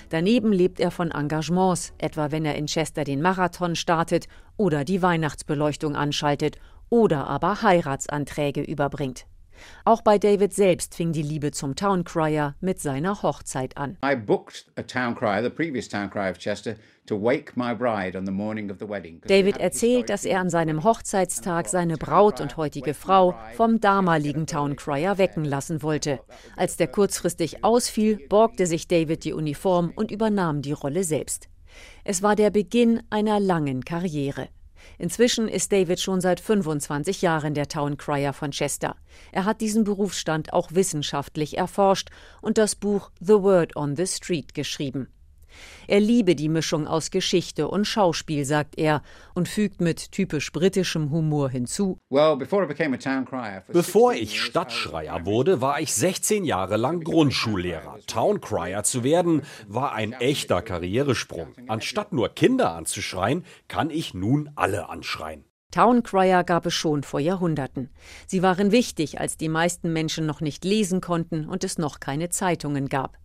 Daneben 0.10 0.52
lebt 0.52 0.80
er 0.80 0.92
von 0.92 1.10
Engagements, 1.10 1.94
etwa 1.98 2.32
wenn 2.32 2.46
er 2.46 2.56
in 2.56 2.68
Chester 2.68 3.06
den 3.06 3.22
Marathon 3.22 3.76
startet 3.76 4.28
oder 4.58 4.84
die 4.84 5.02
Weihnachtsbeleuchtung 5.02 5.96
anschaltet 5.96 6.58
oder 6.90 7.28
aber 7.28 7.64
Heiratsanträge 7.64 8.62
überbringt. 8.62 9.26
Auch 9.86 10.02
bei 10.02 10.18
David 10.18 10.54
selbst 10.54 10.96
fing 10.96 11.12
die 11.12 11.22
Liebe 11.22 11.52
zum 11.52 11.76
Town 11.76 12.04
Crier 12.04 12.56
mit 12.62 12.80
seiner 12.80 13.22
Hochzeit 13.22 13.78
an. 13.78 13.98
I 14.04 14.16
booked 14.16 14.66
a 14.76 14.84
town 14.84 15.16
crier, 15.16 15.44
the 15.44 15.50
previous 15.50 15.88
town 15.88 16.10
crier 16.10 16.32
of 16.32 16.38
Chester, 16.38 16.76
David 19.28 19.58
erzählt, 19.58 20.10
dass 20.10 20.26
er 20.26 20.40
an 20.40 20.50
seinem 20.50 20.84
Hochzeitstag 20.84 21.68
seine 21.68 21.98
Braut 21.98 22.40
und 22.40 22.58
heutige 22.58 22.94
Frau 22.94 23.34
vom 23.56 23.80
damaligen 23.80 24.46
Town 24.46 24.76
Crier 24.76 25.18
wecken 25.18 25.44
lassen 25.44 25.82
wollte. 25.82 26.20
Als 26.56 26.78
der 26.78 26.88
kurzfristig 26.88 27.64
ausfiel, 27.64 28.20
borgte 28.28 28.68
sich 28.68 28.88
David 28.88 29.24
die 29.24 29.34
Uniform 29.34 29.92
und 29.96 30.12
übernahm 30.12 30.62
die 30.62 30.74
Rolle 30.74 31.04
selbst. 31.04 31.50
Es 32.04 32.22
war 32.22 32.36
der 32.36 32.52
Beginn 32.52 33.02
einer 33.10 33.40
langen 33.40 33.84
Karriere. 33.84 34.50
Inzwischen 35.00 35.48
ist 35.48 35.72
David 35.72 36.02
schon 36.02 36.20
seit 36.20 36.42
25 36.42 37.22
Jahren 37.22 37.54
der 37.54 37.70
Town 37.70 37.98
Crier 37.98 38.34
von 38.34 38.52
Chester. 38.52 38.98
Er 39.32 39.46
hat 39.46 39.62
diesen 39.62 39.86
Berufsstand 39.86 40.52
auch 40.52 40.74
wissenschaftlich 40.74 41.58
erforscht 41.58 42.10
und 42.42 42.58
das 42.58 42.76
Buch 42.76 43.10
The 43.22 43.42
Word 43.42 43.78
on 43.78 43.96
the 43.96 44.06
Street 44.06 44.54
geschrieben. 44.54 45.08
Er 45.88 46.00
liebe 46.00 46.36
die 46.36 46.50
Mischung 46.50 46.88
aus 46.88 47.12
Geschichte 47.12 47.68
und 47.68 47.86
Schauspiel, 47.86 48.46
sagt 48.46 48.78
er, 48.78 49.02
und 49.34 49.48
fügt 49.48 49.82
mit 49.82 50.12
typisch 50.12 50.52
britischem 50.52 51.12
Humor 51.12 51.50
hinzu. 51.50 52.00
Bevor 53.68 54.14
ich 54.14 54.42
Stadtschreier 54.42 55.26
wurde, 55.26 55.62
war 55.62 55.80
ich 55.80 55.94
16 55.94 56.46
Jahre 56.46 56.78
lang 56.78 57.04
Grundschullehrer. 57.04 58.00
Towncrier 58.08 58.84
zu 58.84 59.04
werden, 59.04 59.42
war 59.68 59.94
ein 59.94 60.14
echter 60.14 60.62
Karrieresprung. 60.62 61.54
Anstatt 61.68 62.14
nur 62.14 62.30
Kinder 62.30 62.76
anzuschreien, 62.76 63.44
kann 63.68 63.90
ich 63.90 64.14
nun 64.14 64.50
alle 64.56 64.90
anschreien. 64.90 65.50
Towncrier 65.72 66.44
gab 66.44 66.66
es 66.66 66.74
schon 66.74 67.04
vor 67.04 67.20
Jahrhunderten. 67.20 67.92
Sie 68.26 68.42
waren 68.42 68.72
wichtig, 68.72 69.20
als 69.20 69.38
die 69.38 69.50
meisten 69.50 69.94
Menschen 69.94 70.26
noch 70.26 70.42
nicht 70.42 70.66
lesen 70.66 71.00
konnten 71.00 71.48
und 71.48 71.64
es 71.64 71.78
noch 71.78 72.00
keine 72.00 72.30
Zeitungen 72.30 72.90
gab. 72.90 73.19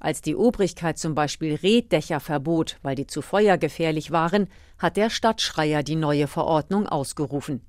Als 0.00 0.22
die 0.22 0.36
Obrigkeit 0.36 0.98
zum 0.98 1.14
Beispiel 1.14 1.54
Reddächer 1.54 2.20
verbot, 2.20 2.78
weil 2.82 2.94
die 2.94 3.06
zu 3.06 3.22
feuergefährlich 3.22 4.10
waren, 4.10 4.48
hat 4.78 4.96
der 4.96 5.10
Stadtschreier 5.10 5.82
die 5.82 5.96
neue 5.96 6.26
Verordnung 6.26 6.86
ausgerufen. 6.86 7.62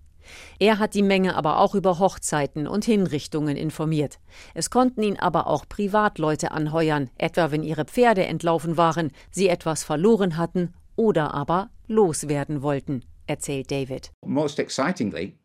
Er 0.60 0.80
hat 0.80 0.94
die 0.94 1.04
Menge 1.04 1.36
aber 1.36 1.60
auch 1.60 1.76
über 1.76 2.00
Hochzeiten 2.00 2.68
und 2.68 2.86
Hinrichtungen 2.86 3.58
informiert. 3.58 4.20
Es 4.54 4.70
konnten 4.70 5.04
ihn 5.04 5.18
aber 5.18 5.48
auch 5.48 5.66
Privatleute 5.68 6.52
anheuern, 6.52 7.10
etwa 7.18 7.52
wenn 7.52 7.64
ihre 7.64 7.86
Pferde 7.86 8.26
entlaufen 8.26 8.78
waren, 8.78 9.12
sie 9.32 9.48
etwas 9.48 9.84
verloren 9.84 10.38
hatten 10.38 10.74
oder 10.96 11.34
aber 11.34 11.70
loswerden 11.88 12.62
wollten, 12.62 13.04
erzählt 13.26 13.72
David. 13.72 14.12
Most 14.26 14.60
excitingly, 14.60 15.38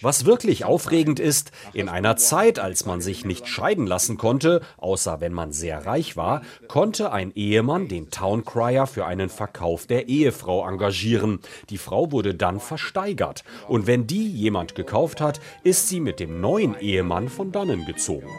was 0.00 0.24
wirklich 0.24 0.64
aufregend 0.64 1.20
ist, 1.20 1.52
in 1.74 1.90
einer 1.90 2.16
Zeit, 2.16 2.58
als 2.58 2.86
man 2.86 3.02
sich 3.02 3.26
nicht 3.26 3.46
scheiden 3.46 3.86
lassen 3.86 4.16
konnte, 4.16 4.62
außer 4.78 5.20
wenn 5.20 5.34
man 5.34 5.52
sehr 5.52 5.84
reich 5.84 6.16
war, 6.16 6.40
konnte 6.68 7.12
ein 7.12 7.32
Ehemann 7.34 7.88
den 7.88 8.10
Towncrier 8.10 8.86
für 8.86 9.04
einen 9.04 9.28
Verkauf 9.28 9.86
der 9.86 10.08
Ehefrau 10.08 10.66
engagieren. 10.66 11.40
Die 11.68 11.78
Frau 11.78 12.10
wurde 12.10 12.34
dann 12.34 12.58
versteigert. 12.58 13.44
Und 13.68 13.86
wenn 13.86 14.06
die 14.06 14.26
jemand 14.26 14.74
gekauft 14.74 15.20
hat, 15.20 15.40
ist 15.62 15.90
sie 15.90 16.00
mit 16.00 16.20
dem 16.20 16.40
neuen 16.40 16.78
Ehemann 16.80 17.28
von 17.28 17.52
dannen 17.52 17.84
gezogen. 17.84 18.30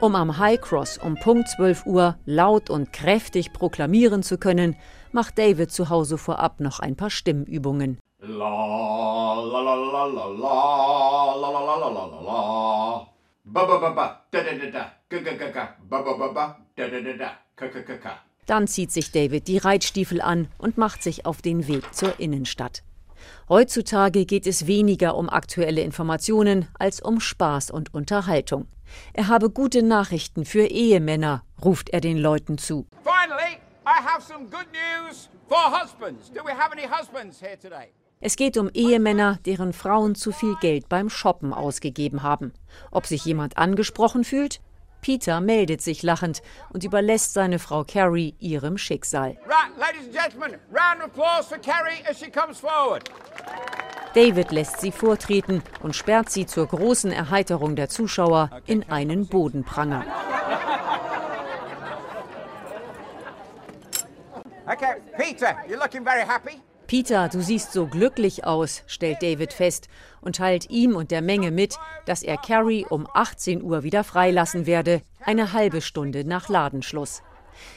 Um 0.00 0.14
am 0.14 0.38
High 0.38 0.58
Cross 0.58 0.96
um 0.96 1.16
Punkt 1.16 1.46
12 1.50 1.84
Uhr 1.84 2.16
laut 2.24 2.70
und 2.70 2.90
kräftig 2.90 3.52
proklamieren 3.52 4.22
zu 4.22 4.38
können, 4.38 4.76
macht 5.12 5.38
David 5.38 5.70
zu 5.70 5.90
Hause 5.90 6.16
vorab 6.16 6.58
noch 6.60 6.80
ein 6.80 6.96
paar 6.96 7.10
Stimmübungen. 7.10 7.98
Dann 18.46 18.66
zieht 18.66 18.92
sich 18.92 19.12
David 19.12 19.48
die 19.48 19.58
Reitstiefel 19.58 20.22
an 20.22 20.48
und 20.56 20.78
macht 20.78 21.02
sich 21.02 21.26
auf 21.26 21.42
den 21.42 21.68
Weg 21.68 21.94
zur 21.94 22.18
Innenstadt. 22.18 22.82
Heutzutage 23.50 24.26
geht 24.26 24.46
es 24.46 24.68
weniger 24.68 25.16
um 25.16 25.28
aktuelle 25.28 25.80
Informationen 25.80 26.68
als 26.78 27.00
um 27.00 27.18
Spaß 27.18 27.72
und 27.72 27.92
Unterhaltung. 27.92 28.68
Er 29.12 29.26
habe 29.26 29.50
gute 29.50 29.82
Nachrichten 29.82 30.44
für 30.44 30.66
Ehemänner, 30.66 31.42
ruft 31.60 31.90
er 31.90 32.00
den 32.00 32.16
Leuten 32.16 32.58
zu. 32.58 32.86
Es 38.20 38.36
geht 38.36 38.56
um 38.56 38.70
Ehemänner, 38.72 39.40
deren 39.44 39.72
Frauen 39.72 40.14
zu 40.14 40.30
viel 40.30 40.54
Geld 40.60 40.88
beim 40.88 41.10
Shoppen 41.10 41.52
ausgegeben 41.52 42.22
haben. 42.22 42.52
Ob 42.92 43.06
sich 43.06 43.24
jemand 43.24 43.56
angesprochen 43.56 44.22
fühlt? 44.22 44.60
Peter 45.00 45.40
meldet 45.40 45.82
sich 45.82 46.02
lachend 46.02 46.42
und 46.72 46.84
überlässt 46.84 47.34
seine 47.34 47.58
Frau 47.58 47.84
Carrie 47.84 48.34
ihrem 48.38 48.78
Schicksal. 48.78 49.36
David 54.14 54.50
lässt 54.50 54.80
sie 54.80 54.92
vortreten 54.92 55.62
und 55.82 55.96
sperrt 55.96 56.30
sie 56.30 56.46
zur 56.46 56.66
großen 56.66 57.12
Erheiterung 57.12 57.76
der 57.76 57.88
Zuschauer 57.88 58.50
in 58.66 58.90
einen 58.90 59.26
Bodenpranger. 59.26 60.04
Okay, 64.66 65.00
Peter, 65.16 65.56
you're 65.68 65.78
looking 65.78 66.04
very 66.04 66.24
happy. 66.24 66.60
Peter, 66.90 67.28
du 67.28 67.40
siehst 67.40 67.72
so 67.72 67.86
glücklich 67.86 68.44
aus, 68.44 68.82
stellt 68.88 69.22
David 69.22 69.52
fest 69.52 69.86
und 70.20 70.34
teilt 70.34 70.70
ihm 70.70 70.96
und 70.96 71.12
der 71.12 71.22
Menge 71.22 71.52
mit, 71.52 71.76
dass 72.04 72.24
er 72.24 72.36
Carrie 72.36 72.84
um 72.84 73.06
18 73.14 73.62
Uhr 73.62 73.84
wieder 73.84 74.02
freilassen 74.02 74.66
werde, 74.66 75.00
eine 75.24 75.52
halbe 75.52 75.82
Stunde 75.82 76.24
nach 76.24 76.48
Ladenschluss. 76.48 77.22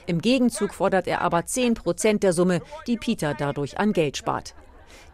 Im 0.07 0.19
Gegenzug 0.19 0.73
fordert 0.73 1.07
er 1.07 1.21
aber 1.21 1.45
10 1.45 1.75
Prozent 1.75 2.23
der 2.23 2.33
Summe, 2.33 2.63
die 2.87 2.97
Peter 2.97 3.35
dadurch 3.37 3.77
an 3.77 3.93
Geld 3.93 4.17
spart. 4.17 4.55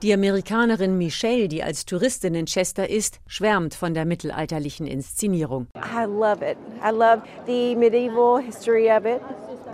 Die 0.02 0.14
Amerikanerin 0.14 0.98
Michelle, 0.98 1.50
die 1.50 1.62
als 1.62 1.86
Touristin 1.86 2.36
in 2.36 2.46
Chester 2.46 2.90
ist, 2.90 3.20
schwärmt 3.28 3.76
von 3.76 3.94
der 3.94 4.06
mittelalterlichen 4.06 4.88
Inszenierung. 4.88 5.68
I 5.76 6.06
love 6.06 6.40
it. 6.50 6.58
I 6.82 6.92
love 6.92 7.24
the 7.46 7.76
medieval 7.76 8.42
history 8.42 8.90
of 8.90 9.04
it. 9.04 9.20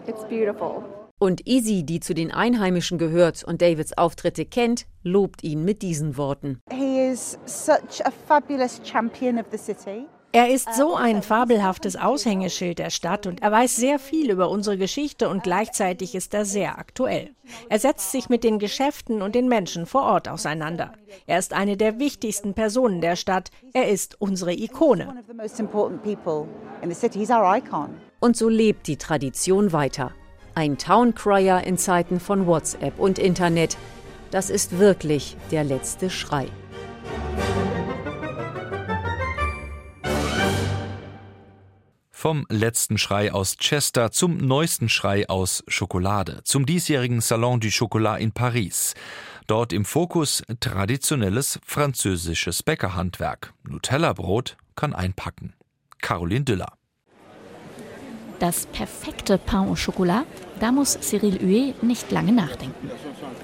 It's 0.07 0.23
beautiful. 0.27 1.04
Und 1.25 1.47
Izzy, 1.47 1.81
die 1.81 2.01
zu 2.01 2.13
den 2.13 2.31
Einheimischen 2.31 2.99
gehört 2.99 3.43
und 3.43 3.63
Davids 3.63 3.97
Auftritte 3.97 4.45
kennt, 4.45 4.85
lobt 5.01 5.43
ihn 5.43 5.65
mit 5.65 5.81
diesen 5.81 6.17
Worten. 6.17 6.59
He 6.71 6.99
is 6.99 7.39
such 7.47 8.05
a 8.05 8.11
fabulous 8.27 8.79
champion 8.85 9.39
of 9.39 9.47
the 9.49 9.57
city. 9.57 10.05
Er 10.33 10.51
ist 10.53 10.75
so 10.75 10.93
ein 10.93 11.23
fabelhaftes 11.23 11.95
Aushängeschild 11.95 12.77
der 12.77 12.91
Stadt 12.91 13.25
und 13.25 13.41
er 13.41 13.51
weiß 13.51 13.75
sehr 13.75 13.97
viel 13.97 14.29
über 14.29 14.51
unsere 14.51 14.77
Geschichte 14.77 15.27
und 15.27 15.41
gleichzeitig 15.41 16.13
ist 16.13 16.35
er 16.35 16.45
sehr 16.45 16.77
aktuell. 16.77 17.31
Er 17.69 17.79
setzt 17.79 18.11
sich 18.11 18.29
mit 18.29 18.43
den 18.43 18.59
Geschäften 18.59 19.23
und 19.23 19.33
den 19.33 19.47
Menschen 19.47 19.87
vor 19.87 20.03
Ort 20.03 20.29
auseinander. 20.29 20.93
Er 21.25 21.39
ist 21.39 21.53
eine 21.53 21.75
der 21.75 21.97
wichtigsten 21.97 22.53
Personen 22.53 23.01
der 23.01 23.15
Stadt. 23.15 23.49
Er 23.73 23.89
ist 23.89 24.21
unsere 24.21 24.53
Ikone. 24.53 25.23
Und 28.19 28.37
so 28.37 28.47
lebt 28.47 28.85
die 28.85 28.97
Tradition 28.97 29.73
weiter. 29.73 30.13
Ein 30.57 30.77
Towncrier 30.77 31.65
in 31.65 31.77
Zeiten 31.77 32.21
von 32.21 32.47
WhatsApp 32.47 32.97
und 32.97 33.19
Internet. 33.19 33.77
Das 34.31 34.49
ist 34.49 34.79
wirklich 34.79 35.35
der 35.51 35.65
letzte 35.65 36.09
Schrei. 36.09 36.47
Vom 42.09 42.45
letzten 42.49 42.97
Schrei 42.97 43.33
aus 43.33 43.57
Chester 43.57 44.11
zum 44.11 44.37
neuesten 44.37 44.87
Schrei 44.87 45.27
aus 45.27 45.61
Schokolade, 45.67 46.39
zum 46.45 46.65
diesjährigen 46.65 47.19
Salon 47.19 47.59
du 47.59 47.67
Chocolat 47.69 48.21
in 48.21 48.31
Paris. 48.31 48.93
Dort 49.47 49.73
im 49.73 49.83
Fokus 49.83 50.41
traditionelles 50.61 51.59
französisches 51.65 52.63
Bäckerhandwerk. 52.63 53.53
Nutella-Brot 53.63 54.55
kann 54.77 54.95
einpacken. 54.95 55.53
Caroline 55.99 56.45
Düller. 56.45 56.77
Das 58.39 58.65
perfekte 58.65 59.37
Pain 59.37 59.69
au 59.69 59.75
Chocolat, 59.75 60.25
da 60.59 60.71
muss 60.71 60.97
Cyril 61.01 61.39
Huet 61.41 61.83
nicht 61.83 62.11
lange 62.11 62.31
nachdenken. 62.31 62.89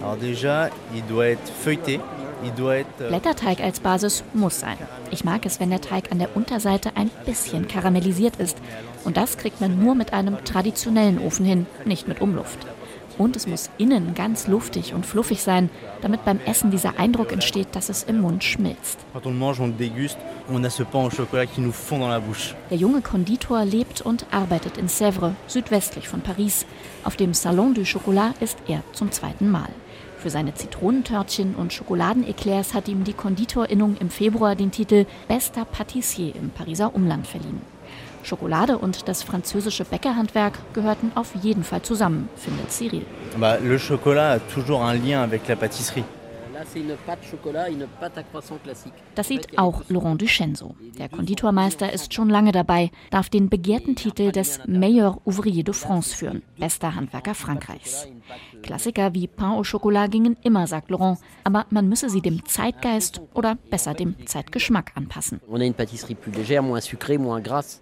Euh, 0.02 0.16
Blätterteig 3.08 3.62
als 3.62 3.80
Basis 3.80 4.24
muss 4.34 4.60
sein. 4.60 4.78
Ich 5.12 5.24
mag 5.24 5.46
es, 5.46 5.60
wenn 5.60 5.70
der 5.70 5.82
Teig 5.82 6.12
an 6.12 6.20
der 6.20 6.36
Unterseite 6.36 6.92
ein 6.96 7.12
bisschen 7.26 7.68
karamellisiert 7.68 8.38
ist. 8.38 8.58
Und 9.04 9.18
das 9.18 9.38
kriegt 9.38 9.62
man 9.62 9.84
nur 9.84 9.96
mit 9.96 10.14
einem 10.14 10.44
traditionellen 10.44 11.20
Ofen 11.20 11.46
hin, 11.46 11.66
nicht 11.86 12.08
mit 12.08 12.22
Umluft. 12.22 12.60
Und 13.18 13.36
es 13.36 13.48
muss 13.48 13.70
innen 13.78 14.14
ganz 14.16 14.48
luftig 14.48 14.94
und 14.94 15.06
fluffig 15.06 15.42
sein, 15.42 15.70
damit 16.02 16.26
beim 16.26 16.40
Essen 16.46 16.72
dieser 16.72 17.00
Eindruck 17.00 17.32
entsteht, 17.32 17.68
dass 17.74 17.90
es 17.90 18.04
im 18.04 18.22
Mund 18.22 18.44
schmilzt. 18.44 19.00
Der 22.70 22.78
junge 22.78 23.02
Konditor 23.02 23.66
lebt 23.66 24.02
und 24.02 24.26
arbeitet 24.32 24.78
in 24.78 24.88
Sèvres, 24.88 25.34
südwestlich 25.48 26.08
von 26.08 26.22
Paris. 26.22 26.66
Auf 27.04 27.16
dem 27.16 27.34
Salon 27.34 27.74
du 27.74 27.84
Chocolat 27.84 28.42
ist 28.42 28.58
er 28.68 28.84
zum 28.94 29.12
zweiten 29.12 29.50
Mal. 29.50 29.70
Für 30.22 30.30
seine 30.30 30.54
Zitronentörtchen 30.54 31.56
und 31.56 31.74
Schokoladeneclairs 31.74 32.76
hat 32.76 32.88
ihm 32.88 33.04
die 33.04 33.14
Konditorinnung 33.14 33.98
im 34.00 34.12
Februar 34.12 34.56
den 34.56 34.70
Titel 34.70 35.08
Bester 35.28 35.66
Patissier 35.66 36.36
im 36.36 36.52
Pariser 36.52 36.94
Umland 36.94 37.26
verliehen. 37.26 37.62
Schokolade 38.24 38.78
und 38.78 39.08
das 39.08 39.24
französische 39.24 39.86
Bäckerhandwerk 39.86 40.54
gehörten 40.74 41.12
auf 41.16 41.34
jeden 41.42 41.64
Fall 41.64 41.82
zusammen, 41.82 42.30
findet 42.36 42.72
Cyril. 42.72 43.06
Le 43.64 43.78
chocolat 43.80 44.34
a 44.34 44.40
toujours 44.40 44.82
un 44.82 44.94
lien 44.94 45.22
avec 45.24 45.48
la 45.48 45.56
pâtisserie. 45.56 46.04
Das 49.16 49.28
sieht 49.28 49.58
auch 49.58 49.84
Laurent 49.90 50.22
Duchesne. 50.22 50.76
Der 50.98 51.10
Konditormeister 51.10 51.92
ist 51.92 52.14
schon 52.14 52.30
lange 52.30 52.52
dabei, 52.52 52.92
darf 53.10 53.30
den 53.30 53.50
begehrten 53.50 53.96
Titel 53.96 54.32
des 54.32 54.60
Meilleur 54.68 55.20
Ouvrier 55.26 55.64
de 55.64 55.74
France 55.74 56.16
führen, 56.16 56.42
bester 56.58 56.96
Handwerker 56.96 57.36
Frankreichs. 57.36 58.08
Klassiker 58.62 59.14
wie 59.14 59.28
Pain 59.28 59.54
au 59.58 59.64
Chocolat 59.64 60.12
gingen 60.12 60.38
immer, 60.44 60.68
sagt 60.68 60.90
Laurent, 60.92 61.20
aber 61.44 61.66
man 61.70 61.90
müsse 61.90 62.10
sie 62.10 62.22
dem 62.22 62.46
Zeitgeist 62.46 63.22
oder 63.34 63.56
besser 63.70 63.94
dem 63.94 64.16
Zeitgeschmack 64.28 64.92
anpassen. 64.96 65.42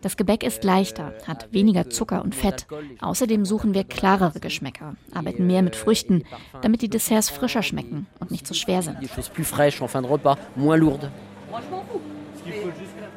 Das 0.02 0.18
Gebäck 0.18 0.44
ist 0.44 0.64
leichter, 0.64 1.14
hat 1.28 1.52
weniger 1.52 1.90
Zucker 1.90 2.24
und 2.24 2.36
Fett. 2.36 2.66
Außerdem 3.02 3.46
suchen 3.46 3.74
wir 3.74 3.84
klarere 3.84 4.40
Geschmäcker, 4.40 4.96
arbeiten 5.14 5.48
mehr 5.48 5.62
mit 5.62 5.76
Früchten, 5.76 6.24
damit 6.62 6.82
die 6.82 6.90
Desserts 6.90 7.30
frischer 7.30 7.64
schmecken 7.64 8.08
und 8.20 8.32
nicht 8.32 8.48
so 8.48 8.54
schwer 8.54 8.69
schwer 8.70 8.82
sind. 8.82 8.98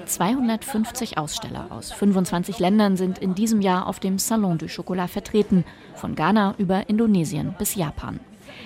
250 0.07 1.19
Aussteller 1.19 1.67
aus 1.71 1.93
25 1.93 2.59
Ländern 2.59 2.97
sind 2.97 3.19
in 3.19 3.35
diesem 3.35 3.61
Jahr 3.61 3.87
auf 3.87 4.01
dem 4.01 4.19
Salon 4.19 4.59
du 4.59 4.67
Chocolat 4.67 5.11
vertreten, 5.11 5.65
von 5.95 6.15
Ghana 6.15 6.55
über 6.59 6.89
Indonesien 6.89 7.55
bis 7.59 7.75
Japan. 7.75 8.21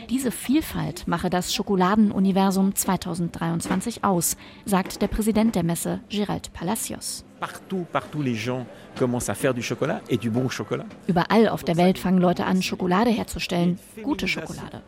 Diese 0.09 0.31
Vielfalt 0.31 1.09
mache 1.09 1.31
das 1.31 1.53
Schokoladenuniversum 1.53 2.77
2023 2.77 4.05
aus, 4.05 4.37
sagt 4.65 5.03
der 5.03 5.09
Präsident 5.09 5.57
der 5.57 5.65
Messe, 5.65 6.01
Gérald 6.09 6.53
Palacios. 6.53 7.25
Partout, 7.41 7.87
partout 7.93 8.23
les 8.23 8.37
gens 8.37 8.67
commencent 8.97 9.29
à 9.29 9.35
faire 9.35 9.53
du 9.53 9.63
chocolat 9.63 10.01
et 10.09 10.17
du 10.17 10.31
bon 10.31 10.49
chocolat. 10.49 10.87
Überall 11.09 11.49
auf 11.49 11.65
der 11.65 11.77
Welt 11.77 11.99
fangen 11.99 12.19
Leute 12.19 12.45
an, 12.47 12.63
Schokolade 12.63 13.11
herzustellen, 13.11 13.79
gute 14.03 14.29
Schokolade. 14.29 14.83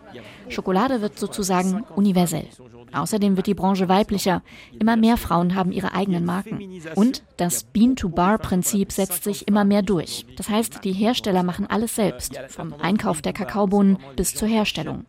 Schokolade 0.49 1.03
wird 1.03 1.19
sozusagen 1.19 1.85
universell. 1.97 2.47
Außerdem 2.93 3.37
wird 3.37 3.47
die 3.47 3.55
Branche 3.55 3.89
weiblicher. 3.89 4.43
Immer 4.79 4.97
mehr 4.97 5.17
Frauen 5.17 5.55
haben 5.55 5.73
ihre 5.73 5.93
eigenen 5.93 6.25
Marken. 6.25 6.81
Und 6.95 7.23
das 7.37 7.65
Bean-to-Bar-Prinzip 7.65 8.93
setzt 8.93 9.25
sich 9.25 9.49
immer 9.49 9.65
mehr 9.65 9.83
durch. 9.83 10.27
Das 10.37 10.49
heißt, 10.49 10.85
die 10.85 10.93
Hersteller 10.93 11.43
machen 11.43 11.67
alles 11.67 11.95
selbst, 11.95 12.39
vom 12.49 12.75
Einkauf 12.75 13.23
der 13.23 13.33
Kakaobohnen 13.33 13.99
bis 14.17 14.35
zur 14.35 14.49
Herstellung. 14.49 15.05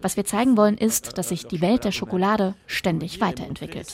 Was 0.00 0.16
wir 0.16 0.24
zeigen 0.24 0.56
wollen, 0.56 0.76
ist, 0.76 1.18
dass 1.18 1.28
sich 1.30 1.46
die 1.46 1.60
Welt 1.60 1.84
der 1.84 1.92
Schokolade 1.92 2.54
ständig 2.66 3.20
weiterentwickelt. 3.20 3.88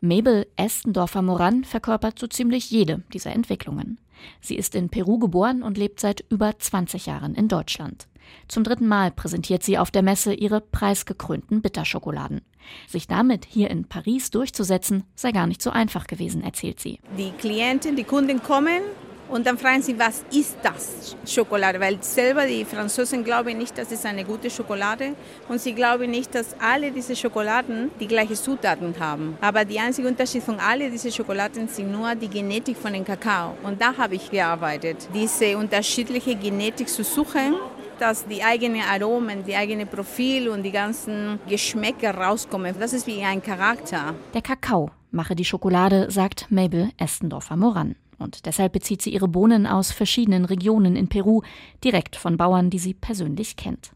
Mabel 0.00 0.46
Estendorfer-Moran 0.56 1.64
verkörpert 1.64 2.18
so 2.18 2.26
ziemlich 2.26 2.70
jede 2.70 3.02
dieser 3.12 3.32
Entwicklungen. 3.32 3.98
Sie 4.40 4.56
ist 4.56 4.74
in 4.74 4.88
Peru 4.88 5.18
geboren 5.18 5.62
und 5.62 5.78
lebt 5.78 6.00
seit 6.00 6.24
über 6.28 6.58
20 6.58 7.06
Jahren 7.06 7.34
in 7.34 7.48
Deutschland. 7.48 8.08
Zum 8.48 8.64
dritten 8.64 8.88
Mal 8.88 9.10
präsentiert 9.10 9.62
sie 9.62 9.78
auf 9.78 9.90
der 9.90 10.02
Messe 10.02 10.32
ihre 10.32 10.60
preisgekrönten 10.60 11.60
Bitterschokoladen. 11.60 12.40
Sich 12.86 13.06
damit 13.06 13.44
hier 13.44 13.70
in 13.70 13.84
Paris 13.84 14.30
durchzusetzen, 14.30 15.04
sei 15.14 15.32
gar 15.32 15.46
nicht 15.46 15.62
so 15.62 15.70
einfach 15.70 16.06
gewesen, 16.06 16.42
erzählt 16.42 16.80
sie. 16.80 16.98
Die 17.16 17.32
Klienten, 17.32 17.96
die 17.96 18.04
Kunden 18.04 18.42
kommen 18.42 18.82
und 19.28 19.46
dann 19.46 19.58
fragen 19.58 19.82
sie, 19.82 19.98
was 19.98 20.24
ist 20.32 20.56
das 20.62 21.14
Schokolade? 21.26 21.78
Weil 21.78 22.02
selber 22.02 22.46
die 22.46 22.64
Franzosen 22.64 23.22
glauben 23.22 23.58
nicht, 23.58 23.76
dass 23.76 23.92
es 23.92 24.04
eine 24.06 24.24
gute 24.24 24.48
Schokolade 24.48 25.14
und 25.48 25.60
sie 25.60 25.74
glauben 25.74 26.10
nicht, 26.10 26.34
dass 26.34 26.56
alle 26.58 26.90
diese 26.90 27.14
Schokoladen 27.14 27.90
die 28.00 28.08
gleichen 28.08 28.36
Zutaten 28.36 28.94
haben. 28.98 29.36
Aber 29.40 29.64
der 29.64 29.82
einzige 29.82 30.08
Unterschied 30.08 30.42
von 30.42 30.58
all 30.58 30.78
diesen 30.90 31.12
Schokoladen 31.12 31.68
sind 31.68 31.92
nur 31.92 32.14
die 32.14 32.28
Genetik 32.28 32.78
von 32.78 32.92
dem 32.92 33.04
Kakao. 33.04 33.54
Und 33.62 33.80
da 33.80 33.94
habe 33.96 34.14
ich 34.14 34.30
gearbeitet, 34.30 35.08
diese 35.12 35.58
unterschiedliche 35.58 36.34
Genetik 36.34 36.88
zu 36.88 37.04
suchen 37.04 37.54
dass 38.00 38.26
die 38.26 38.42
eigenen 38.42 38.82
Aromen, 38.82 39.44
die 39.44 39.54
eigene 39.54 39.86
Profil 39.86 40.48
und 40.48 40.62
die 40.62 40.70
ganzen 40.70 41.38
Geschmäcker 41.48 42.14
rauskommen. 42.14 42.74
Das 42.78 42.92
ist 42.92 43.06
wie 43.06 43.22
ein 43.22 43.42
Charakter. 43.42 44.14
Der 44.34 44.42
Kakao 44.42 44.90
mache 45.10 45.34
die 45.34 45.44
Schokolade, 45.44 46.10
sagt 46.10 46.46
Mabel 46.50 46.90
Estendorfer-Moran. 46.98 47.96
Und 48.18 48.46
deshalb 48.46 48.72
bezieht 48.72 49.02
sie 49.02 49.10
ihre 49.10 49.28
Bohnen 49.28 49.66
aus 49.66 49.92
verschiedenen 49.92 50.44
Regionen 50.44 50.96
in 50.96 51.08
Peru, 51.08 51.42
direkt 51.84 52.16
von 52.16 52.36
Bauern, 52.36 52.70
die 52.70 52.80
sie 52.80 52.94
persönlich 52.94 53.56
kennt. 53.56 53.92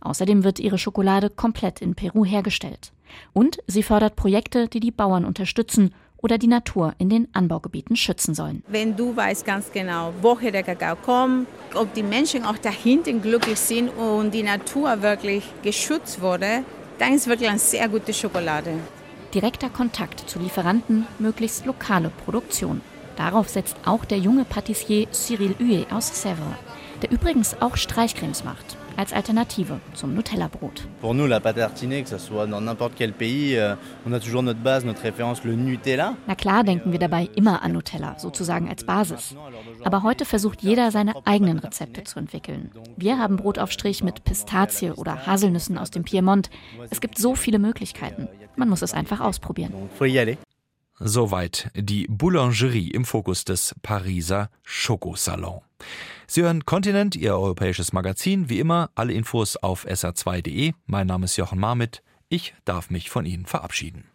Außerdem 0.00 0.44
wird 0.44 0.58
ihre 0.58 0.78
Schokolade 0.78 1.28
komplett 1.28 1.82
in 1.82 1.94
Peru 1.94 2.24
hergestellt. 2.24 2.92
Und 3.32 3.58
sie 3.66 3.82
fördert 3.82 4.16
Projekte, 4.16 4.68
die 4.68 4.80
die 4.80 4.90
Bauern 4.90 5.24
unterstützen 5.24 5.94
oder 6.18 6.38
die 6.38 6.46
Natur 6.46 6.94
in 6.98 7.08
den 7.08 7.28
Anbaugebieten 7.32 7.96
schützen 7.96 8.34
sollen. 8.34 8.62
Wenn 8.68 8.96
du 8.96 9.14
weißt 9.14 9.44
ganz 9.44 9.70
genau, 9.72 10.12
woher 10.22 10.50
der 10.50 10.62
Kakao 10.62 10.96
kommt, 10.96 11.46
ob 11.74 11.92
die 11.94 12.02
Menschen 12.02 12.44
auch 12.44 12.58
dahinter 12.58 13.12
glücklich 13.12 13.58
sind 13.58 13.88
und 13.90 14.32
die 14.32 14.42
Natur 14.42 15.02
wirklich 15.02 15.44
geschützt 15.62 16.20
wurde, 16.20 16.62
dann 16.98 17.14
ist 17.14 17.26
wirklich 17.26 17.48
eine 17.48 17.58
sehr 17.58 17.88
gute 17.88 18.12
Schokolade. 18.14 18.72
Direkter 19.34 19.68
Kontakt 19.68 20.28
zu 20.30 20.38
Lieferanten, 20.38 21.06
möglichst 21.18 21.66
lokale 21.66 22.10
Produktion. 22.24 22.80
Darauf 23.16 23.48
setzt 23.48 23.76
auch 23.84 24.04
der 24.04 24.18
junge 24.18 24.44
Patissier 24.44 25.10
Cyril 25.10 25.54
Huet 25.58 25.92
aus 25.92 26.12
Sèvres, 26.12 26.56
der 27.02 27.10
übrigens 27.10 27.60
auch 27.60 27.76
Streichcremes 27.76 28.44
macht. 28.44 28.76
Als 28.96 29.12
Alternative 29.12 29.80
zum 29.94 30.14
Nutella-Brot. 30.14 30.86
Pour 31.00 31.14
nous, 31.14 31.26
la 31.26 31.40
pâte 31.40 31.56
tartinée, 31.56 32.02
que 32.02 32.08
ce 32.08 32.18
soit 32.18 32.46
dans 32.46 32.60
n'importe 32.60 32.94
quel 32.96 33.12
pays, 33.12 33.56
euh, 33.56 33.74
on 34.06 34.12
a 34.12 34.20
toujours 34.20 34.42
notre 34.42 34.60
base, 34.60 34.84
notre 34.84 35.02
référence, 35.02 35.44
le 35.44 35.54
Nutella. 35.54 36.14
Na 36.26 36.34
klar 36.34 36.64
denken 36.64 36.92
wir 36.92 36.98
dabei 36.98 37.28
immer 37.34 37.62
an 37.62 37.72
Nutella, 37.72 38.18
sozusagen 38.18 38.68
als 38.68 38.84
Basis. 38.84 39.36
Aber 39.84 40.02
heute 40.02 40.24
versucht 40.24 40.62
jeder 40.62 40.90
seine 40.90 41.14
eigenen 41.24 41.58
Rezepte 41.58 42.04
zu 42.04 42.18
entwickeln. 42.18 42.70
Wir 42.96 43.18
haben 43.18 43.36
Brotaufstrich 43.36 44.02
mit 44.02 44.24
Pistazie 44.24 44.92
oder 44.92 45.26
Haselnüssen 45.26 45.78
aus 45.78 45.90
dem 45.90 46.04
Piemont. 46.04 46.50
Es 46.90 47.00
gibt 47.00 47.18
so 47.18 47.34
viele 47.34 47.58
Möglichkeiten. 47.58 48.28
Man 48.56 48.68
muss 48.68 48.82
es 48.82 48.94
einfach 48.94 49.20
ausprobieren. 49.20 49.72
Soweit 50.98 51.70
die 51.74 52.06
Boulangerie 52.08 52.90
im 52.90 53.04
Fokus 53.04 53.44
des 53.44 53.74
Pariser 53.82 54.48
Schokosalon. 54.62 55.60
Sie 56.26 56.42
hören 56.42 56.64
Kontinent, 56.64 57.14
Ihr 57.14 57.34
europäisches 57.34 57.92
Magazin. 57.92 58.48
Wie 58.48 58.58
immer, 58.58 58.90
alle 58.94 59.12
Infos 59.12 59.56
auf 59.56 59.86
sr2.de. 59.86 60.72
Mein 60.86 61.06
Name 61.06 61.26
ist 61.26 61.36
Jochen 61.36 61.60
Marmit. 61.60 62.02
Ich 62.28 62.54
darf 62.64 62.90
mich 62.90 63.10
von 63.10 63.24
Ihnen 63.24 63.46
verabschieden. 63.46 64.06